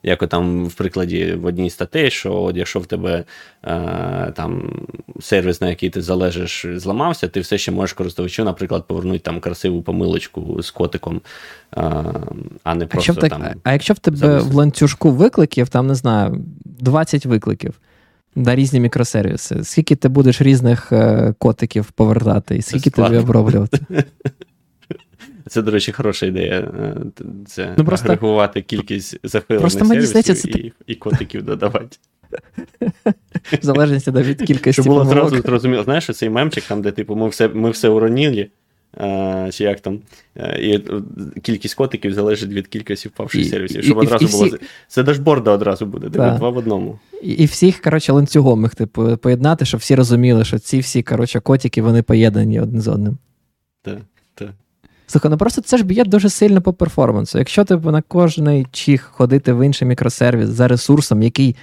[0.02, 3.24] Як там в прикладі в одній статей, що от якщо в тебе
[3.64, 4.80] е, там
[5.20, 9.82] сервіс, на який ти залежиш, зламався, ти все ще можеш користувачу, наприклад, повернути там красиву
[9.82, 11.20] помилочку з котиком,
[11.76, 11.82] е,
[12.64, 13.14] а не просто.
[13.22, 13.44] А, там...
[13.64, 14.44] а якщо в тебе завис...
[14.44, 17.80] в ланцюжку викликів, там не знаю, 20 викликів,
[18.34, 19.64] на різні мікросервіси.
[19.64, 23.78] Скільки ти будеш різних е, котиків повертати, і скільки тобі оброблювати?
[25.48, 26.60] Це, до речі, хороша ідея.
[26.60, 26.96] Е,
[27.46, 30.48] це ну, просто, агрегувати кількість захилених сервісів здається, це...
[30.48, 31.96] і, і котиків додавати.
[33.52, 34.72] В залежності від кількості.
[34.72, 38.48] Щоб було одразу зрозуміло, знаєш, цей мемчик, там, де типу, ми все ми все уронили,
[39.52, 40.00] чи як там,
[40.58, 40.80] і
[41.42, 43.84] кількість котиків залежить від кількості впавших сервісів.
[43.84, 44.44] Щоб і, одразу і всі...
[44.44, 44.58] було.
[44.88, 46.98] Це дашборда одразу буде, диви, два в одному.
[47.22, 51.40] І, і всіх, коротше, ланцюгом їх типу, поєднати, щоб всі розуміли, що ці всі коротше,
[51.40, 53.18] котики вони поєднані один з одним.
[53.82, 53.98] Так,
[54.34, 54.50] так.
[55.06, 57.38] Слухай, ну просто це ж б'є дуже сильно по перформансу.
[57.38, 61.56] Якщо типу, на кожний чих ходити в інший мікросервіс за ресурсом, який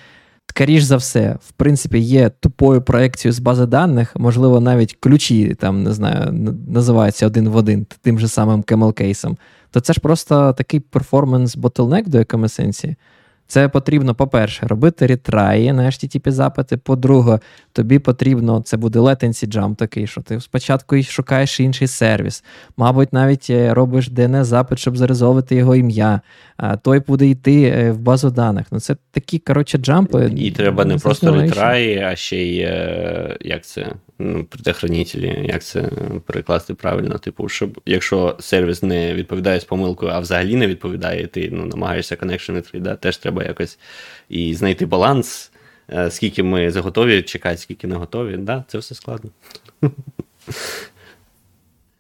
[0.50, 5.84] скоріш за все, в принципі, є тупою проекцією з бази даних, можливо, навіть ключі там,
[5.84, 6.32] не знаю,
[6.68, 9.38] називаються один в один тим же самим camel кейсом,
[9.72, 12.96] то це ж просто такий перформанс ботлнек до якому сенсі.
[13.48, 16.78] Це потрібно, по-перше, робити ретраї на http запити.
[16.78, 17.40] По-друге,
[17.78, 22.44] тобі потрібно, це буде latency jump такий, що ти спочатку шукаєш інший сервіс.
[22.78, 26.22] Мабуть, навіть е, робиш DNS-запит, щоб зарезовувати його ім'я.
[26.58, 28.68] а Той буде йти е, в базу даних.
[28.72, 30.32] Ну, Це такі, коротше, джампи.
[30.36, 33.88] І треба не просто ретраї, а ще й е, як це
[34.20, 35.90] ну, предохранителі, як це
[36.26, 37.18] перекласти правильно.
[37.18, 42.16] Типу, щоб якщо сервіс не відповідає з помилкою, а взагалі не відповідає, ти ну, намагаєшся
[42.16, 43.80] connection відкрити, да, теж треба якось
[44.30, 45.52] і знайти баланс,
[46.10, 48.38] скільки ми готові чекати, скільки не готові.
[48.38, 49.30] Да, Це все складно.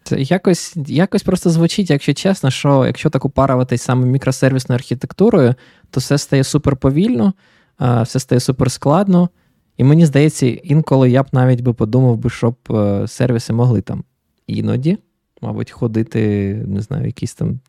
[0.04, 5.56] Це якось якось просто звучить, якщо чесно, що якщо так упаруватись саме мікросервісною архітектурою,
[5.92, 7.34] то все стає супер повільно,
[7.80, 9.30] все стає супер складно.
[9.78, 14.04] І мені здається, інколи я б навіть би подумав, би, щоб е, сервіси могли там
[14.48, 14.98] іноді,
[15.42, 17.60] мабуть, ходити, не знаю, якісь там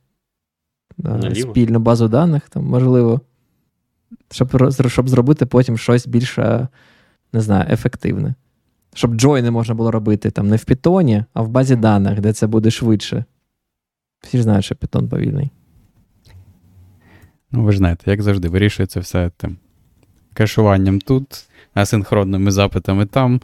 [0.98, 1.50] Наліво.
[1.50, 3.20] спільну базу даних, там, можливо,
[4.30, 6.38] щоб щоб зробити потім щось більш,
[7.32, 8.34] не знаю, ефективне.
[8.94, 12.46] щоб джойни можна було робити там не в Python, а в базі даних, де це
[12.46, 13.24] буде швидше.
[14.20, 15.50] Всі ж знають, що Python повільний.
[17.50, 19.56] Ну, ви ж знаєте, як завжди, вирішується все тим
[20.34, 23.40] кешуванням тут, асинхронними запитами там.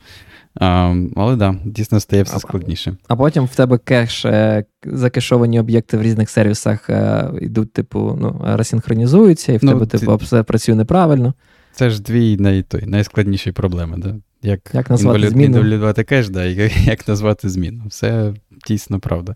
[0.60, 2.96] А, Але так, да, дійсно стає все складніше.
[3.08, 8.40] А потім в тебе кеш, е, закешовані об'єкти в різних сервісах е, йдуть, типу, ну,
[8.44, 9.98] розсинхронізуються, і в ну, тебе, ти...
[9.98, 11.34] типу, все працює неправильно.
[11.72, 13.96] Це ж дві най, той, найскладніші проблеми.
[13.98, 14.14] Да?
[14.42, 15.58] Як, як назвати інвалід, зміну?
[15.58, 17.82] інвалідувати кеш, да, і як назвати зміну.
[17.88, 18.34] Все
[18.68, 19.34] дійсно правда.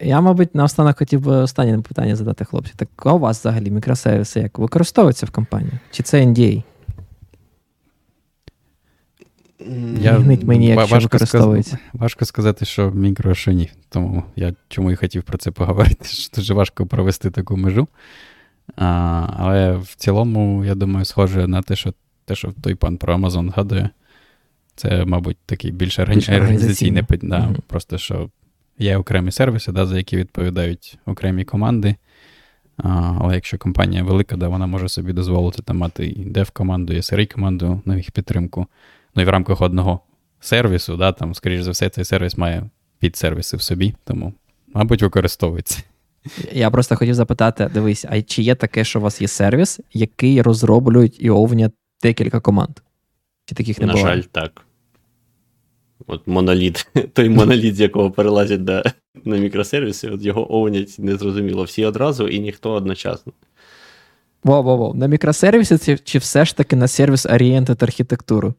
[0.00, 2.72] Я, мабуть, наостанок хотів би останнє питання задати хлопці.
[2.76, 5.72] Так а у вас взагалі мікросервіси як використовуються в компанії?
[5.90, 6.62] Чи це NDA?
[10.00, 11.78] Я, мені, якщо важко використовується.
[11.92, 13.70] Важко сказати, що мікро, що ні.
[13.88, 17.88] Тому я чому і хотів про це поговорити, що дуже важко провести таку межу.
[18.76, 21.94] А, Але в цілому, я думаю, схоже на те, що
[22.24, 23.90] те, що той пан про Amazon згадує,
[24.76, 27.60] це, мабуть, такий більш організаційний да, mm-hmm.
[27.66, 28.30] просто що
[28.78, 31.94] є окремі сервіси, да, за які відповідають окремі команди.
[32.76, 36.96] А, Але якщо компанія велика, да, вона може собі дозволити там мати і dev-команду, і
[36.96, 38.66] sre команду на їх підтримку.
[39.14, 40.00] Ну і в рамках одного
[40.40, 44.32] сервісу, да, там, скоріш за все, цей сервіс має підсервіси в собі, тому,
[44.74, 45.82] мабуть, використовується.
[46.52, 50.42] Я просто хотів запитати: дивись, а чи є таке, що у вас є сервіс, який
[50.42, 52.70] розроблюють і овнять декілька команд?
[53.46, 54.06] Чи таких не На було?
[54.06, 54.62] жаль, так.
[56.06, 58.82] От моноліт, той моноліт, з якого перелазять на,
[59.24, 61.64] на мікросервіси, от його овнять незрозуміло.
[61.64, 63.32] Всі одразу і ніхто одночасно.
[64.44, 64.94] Во-во-во.
[64.94, 68.54] На мікросервісі чи, чи все ж таки на сервіс орієнтед архітектуру?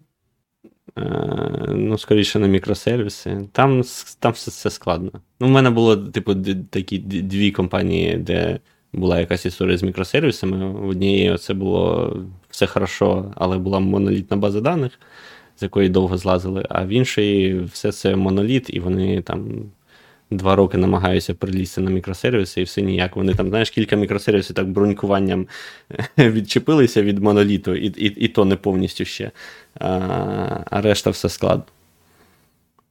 [0.97, 3.41] Е, ну, скоріше на мікросервіси.
[3.51, 3.81] Там
[4.19, 5.11] там все це складно.
[5.39, 6.35] Ну, У мене було, типу,
[6.69, 8.59] такі дві компанії, де
[8.93, 10.71] була якась історія з мікросервісами.
[10.71, 12.13] В однієї це було
[12.49, 14.99] все хорошо, але була монолітна база даних,
[15.57, 19.71] з якої довго злазили, а в іншої все це моноліт, і вони там
[20.31, 23.15] два роки намагаюся прилізти на мікросервіси, і все ніяк.
[23.15, 25.47] Вони там, знаєш, кілька мікросервісів так бронькуванням
[26.17, 29.31] відчепилися від моноліту, і і, і то не повністю ще.
[29.79, 29.87] А
[30.71, 31.65] а решта все складно.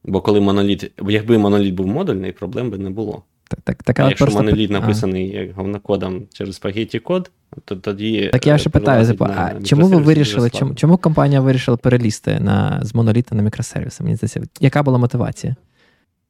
[0.03, 3.23] Бо коли моноліт, якби моноліт був модульний, проблем би не було.
[3.47, 4.43] Так, так, так, а Якщо просто...
[4.43, 7.31] моноліт написаний як говнокодом через спагетті код,
[7.65, 8.29] то тоді.
[8.33, 12.79] Так я ще питаю, типу, а чому ви вирішили, чому чому компанія вирішила перелізти на,
[12.83, 14.03] з моноліта на мікросервіси?
[14.03, 15.55] Мені здається, яка була мотивація?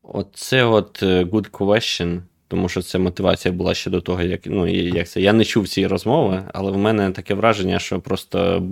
[0.07, 4.67] Оце от е, good question, тому що це мотивація була ще до того, як ну,
[4.67, 5.21] як це.
[5.21, 8.63] Я не чув цієї розмови, але в мене таке враження, що просто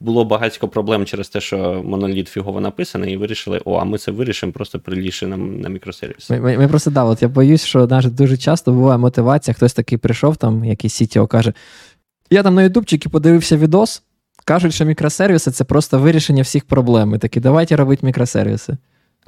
[0.00, 4.12] було багатько проблем через те, що моноліт фігово написаний, і вирішили, о, а ми це
[4.12, 6.30] вирішимо, просто прилізши на, на мікросервіс.
[6.30, 9.72] Ми, ми, ми просто да, от я боюсь, що навіть дуже часто буває мотивація, хтось
[9.72, 11.52] такий прийшов, там, якийсь CTO каже:
[12.30, 14.02] Я там на ютубчики подивився відос,
[14.44, 17.14] кажуть, що мікросервіси це просто вирішення всіх проблем.
[17.14, 18.76] І такі, давайте робити мікросервіси.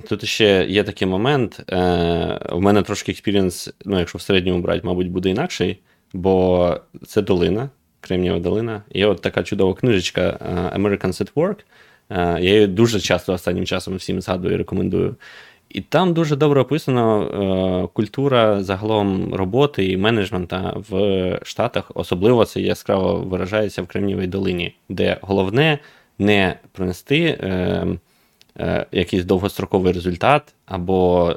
[0.08, 1.64] Тут ще є такий момент.
[1.68, 5.78] Е, У мене трошки experience, ну, якщо в середньому брати, мабуть, буде інакший,
[6.12, 6.76] бо
[7.06, 7.70] це долина,
[8.00, 8.82] Кремнієва долина.
[8.94, 11.56] Є от така чудова книжечка е, Americans at Work.
[12.10, 15.16] Е, я її дуже часто останнім часом всім згадую і рекомендую.
[15.68, 21.90] І там дуже добре описано е, культура загалом роботи і менеджмента в Штатах.
[21.94, 25.78] Особливо це яскраво виражається в Кремнієвій долині, де головне
[26.18, 27.38] не принести.
[28.60, 31.30] Е, якийсь довгостроковий результат, або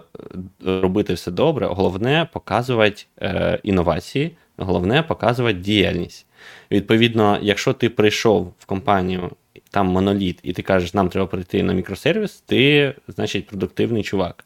[0.67, 1.67] е, робити все добре.
[1.67, 6.25] Головне показувати е, інновації, головне показувати діяльність.
[6.71, 9.31] Відповідно, якщо ти прийшов в компанію,
[9.69, 14.45] там моноліт, і ти кажеш, нам треба прийти на мікросервіс, ти, значить, продуктивний чувак.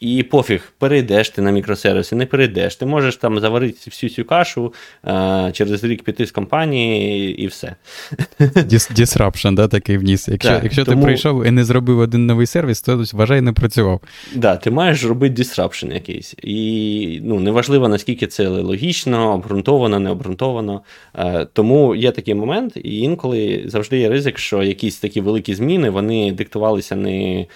[0.00, 2.76] І пофіг, перейдеш ти на мікросервіси, не перейдеш.
[2.76, 7.74] Ти можеш там заварити всю цю кашу а, через рік піти з компанії і все.
[8.40, 10.28] Disruption, да, такий вніс.
[10.28, 10.96] Якщо так, якщо тому...
[10.96, 14.00] ти прийшов і не зробив один новий сервіс, то вважай, не працював.
[14.00, 16.34] Так, да, ти маєш робити disruption якийсь.
[16.42, 20.82] І ну, неважливо, наскільки це логічно, обґрунтовано, не обґрунтовано.
[21.12, 25.90] А, тому є такий момент, і інколи завжди є ризик, що якісь такі великі зміни
[25.90, 27.46] вони диктувалися не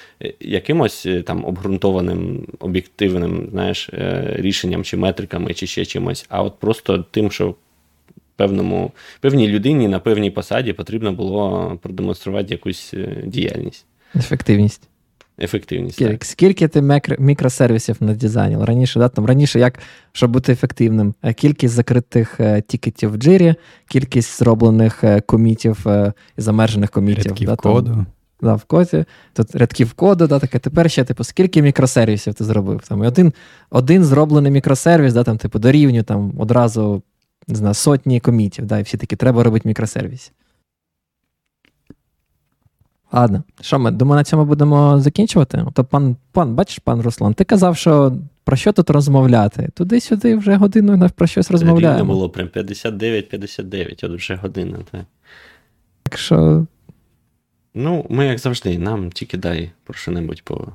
[0.41, 2.26] якимось е, там обґрунтованим
[2.59, 7.55] об'єктивним знаєш, е, рішенням чи метриками, чи ще чимось, а от просто тим, що
[8.37, 13.87] певному, певній людині на певній посаді потрібно було продемонструвати якусь е, діяльність.
[14.16, 14.89] Ефективність.
[15.39, 15.95] Ефективність.
[15.95, 16.24] Скільки, так.
[16.24, 18.64] скільки ти мікросервісів надизайнів?
[18.64, 19.79] Раніше, да, там, раніше, як,
[20.12, 23.55] щоб бути ефективним, е, кількість закритих тікетів в джирі,
[23.89, 25.87] кількість зроблених комітів
[26.39, 27.27] і замержених комітів.
[27.27, 28.07] Рядків да, коду.
[28.41, 30.59] Да, в коді, тут рядків коду, да, таке.
[30.59, 32.80] Тепер ще, типу, скільки мікросервісів ти зробив?
[32.89, 33.32] Там, і Один
[33.70, 37.03] один зроблений мікросервіс, да, там, типу, дорівнює там, одразу
[37.49, 40.32] не знаю, сотні комітів, да, і всі такі, треба робити мікросервіс.
[43.12, 45.66] Ладно, що ми думаю, на цьому будемо закінчувати?
[45.72, 49.70] То пан, пан, бачиш, пан Руслан, ти казав, що про що тут розмовляти?
[49.74, 51.99] Туди-сюди вже годину про щось розмовляємо.
[51.99, 54.78] Рівно було прям 59-59, от вже година.
[54.91, 55.01] Так.
[56.03, 56.66] так що.
[57.79, 60.68] Ну, ми, як завжди, нам тільки дай про що-небудь по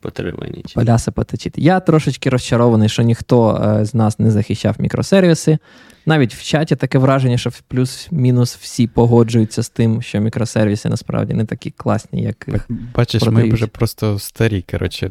[0.00, 0.74] потеревеніті.
[0.74, 1.60] Поляси потечити.
[1.60, 5.58] Я трошечки розчарований, що ніхто е, з нас не захищав мікросервіси.
[6.06, 11.44] Навіть в чаті таке враження, що плюс-мінус всі погоджуються з тим, що мікросервіси насправді не
[11.44, 12.48] такі класні, як.
[12.48, 13.50] їх Бачиш, продають.
[13.50, 14.64] ми вже просто старі.
[14.70, 15.10] Коротше,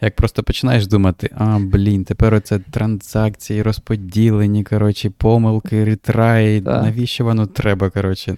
[0.00, 7.46] як просто починаєш думати, а, блін, тепер оце транзакції розподілені, коротше, помилки, ретраї, навіщо воно
[7.46, 8.36] треба, коротше.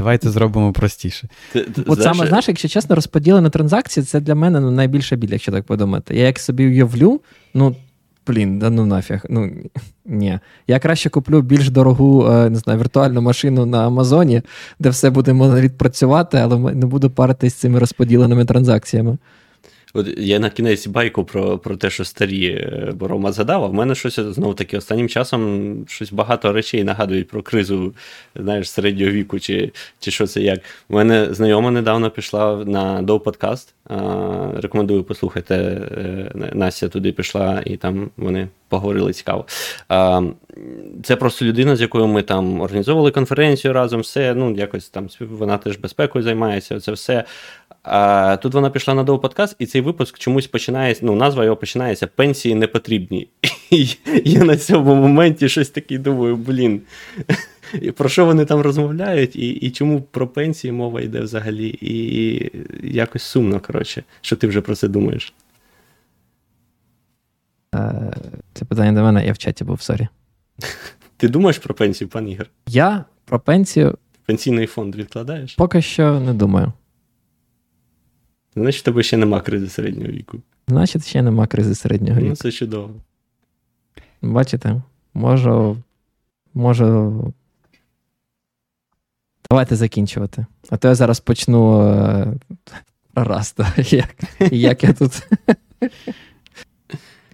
[0.00, 1.28] Давайте зробимо простіше.
[1.52, 5.28] Ти- ти От саме, знаєш, якщо чесно, розподілені транзакції, це для мене ну, найбільша біль,
[5.28, 6.16] якщо так подумати.
[6.16, 7.20] Я як собі уявлю,
[7.54, 7.76] ну.
[8.26, 9.24] Блін, да ну нафіг.
[9.28, 9.50] Ну
[10.06, 10.38] ні.
[10.66, 14.42] Я краще куплю більш дорогу, е, не знаю, віртуальну машину на Амазоні,
[14.78, 19.18] де все буде моноліт працювати, але не буду паритись з цими розподіленими транзакціями.
[19.94, 23.74] От я на кінець байку про, про те, що старі, е, Рома згадав, а в
[23.74, 27.94] мене щось знову таки останнім часом щось багато речей нагадують про кризу
[28.36, 30.60] знаєш, середнього віку, чи, чи що це як.
[30.88, 33.74] У мене знайома недавно пішла на Доу подкаст.
[34.56, 35.54] Рекомендую послухайте.
[35.54, 39.46] е, Настя туди пішла, і там вони поговорили цікаво.
[41.02, 44.34] Це просто людина, з якою ми там організовували конференцію разом, все.
[44.34, 47.24] Ну, якось там вона теж безпекою займається, це все.
[47.82, 51.06] А тут вона пішла на подкаст, і цей випуск чомусь починається.
[51.06, 53.28] Ну, назва його починається Пенсії не потрібні.
[53.70, 53.86] І
[54.24, 56.80] я на цьому моменті щось таке думаю, блін.
[57.96, 62.50] Про що вони там розмовляють, і і чому про пенсії мова йде взагалі, і
[62.82, 65.32] якось сумно, коротше, що ти вже про це думаєш.
[67.74, 68.12] Е,
[68.54, 70.08] Це питання до мене, я в чаті був, sorry.
[71.16, 72.46] Ти думаєш про пенсію, пан Ігор?
[72.66, 75.54] Я про пенсію Пенсійний фонд відкладаєш?
[75.54, 76.72] поки що не думаю.
[78.54, 80.40] Значить, в тебе ще нема кризи середнього віку.
[80.68, 82.28] Значить, ще нема кризи середнього віку.
[82.28, 82.94] Ну, це чудово.
[84.22, 84.82] Бачите,
[85.14, 85.76] можу.
[86.54, 87.34] Можу.
[89.50, 90.46] Давайте закінчувати.
[90.70, 92.34] А то я зараз почну е,
[93.14, 93.74] Раста.
[93.90, 94.14] Як,
[94.52, 95.28] як я тут.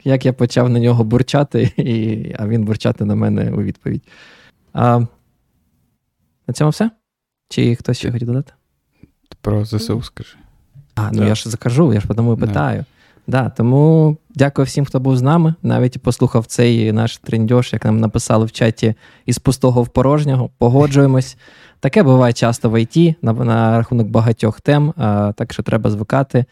[0.04, 4.02] Як я почав на нього бурчати, і, а він бурчати на мене у відповідь.
[4.72, 5.00] А,
[6.46, 6.90] на цьому все?
[7.48, 8.52] Чи хтось ще хотів додати?
[9.40, 10.36] Про ЗСУ скажи.
[10.96, 11.26] А, ну Да.
[11.26, 12.84] я ж закажу, я ж тому і питаю.
[13.28, 15.54] Да, тому дякую всім, хто був з нами.
[15.62, 18.94] Навіть послухав цей наш трендьош, як нам написали в чаті,
[19.26, 20.50] із пустого в порожнього.
[20.58, 21.36] Погоджуємось.
[21.80, 26.44] Таке буває часто в ІТ на, на рахунок багатьох тем, а, так що треба звикати.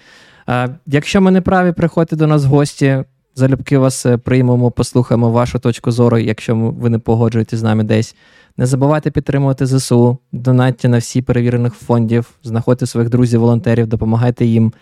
[0.46, 3.04] А, якщо ми не праві, приходьте до нас в гості.
[3.36, 8.16] Залюбки вас е, приймемо, послухаємо вашу точку зору, якщо ви не погоджуєтесь з нами десь.
[8.56, 14.72] Не забувайте підтримувати ЗСУ, донатьте на всі перевірених фондів, знаходьте своїх друзів-волонтерів, допомагайте їм.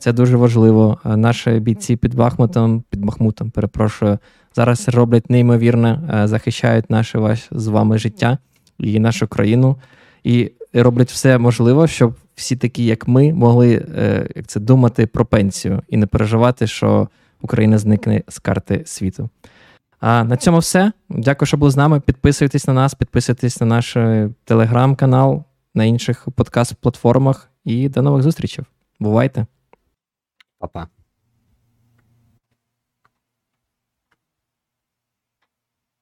[0.00, 0.98] Це дуже важливо.
[1.04, 4.18] Наші бійці під Бахмутом, під Бахмутом, перепрошую,
[4.54, 8.38] зараз роблять неймовірне, е, захищають наше ваш з вами життя
[8.78, 9.76] і нашу країну,
[10.24, 15.24] і роблять все можливе, щоб всі такі, як ми, могли е, як це думати про
[15.24, 17.08] пенсію і не переживати, що
[17.40, 19.28] Україна зникне з карти світу.
[20.06, 20.92] А на цьому все.
[21.08, 22.00] Дякую, що були з нами.
[22.00, 25.44] Підписуйтесь на нас, підписуйтесь на наш е, телеграм-канал,
[25.74, 27.48] на інших подкаст-платформах.
[27.64, 28.64] І до нових зустрічей.
[29.00, 29.46] Бувайте!
[30.58, 30.88] Па-па.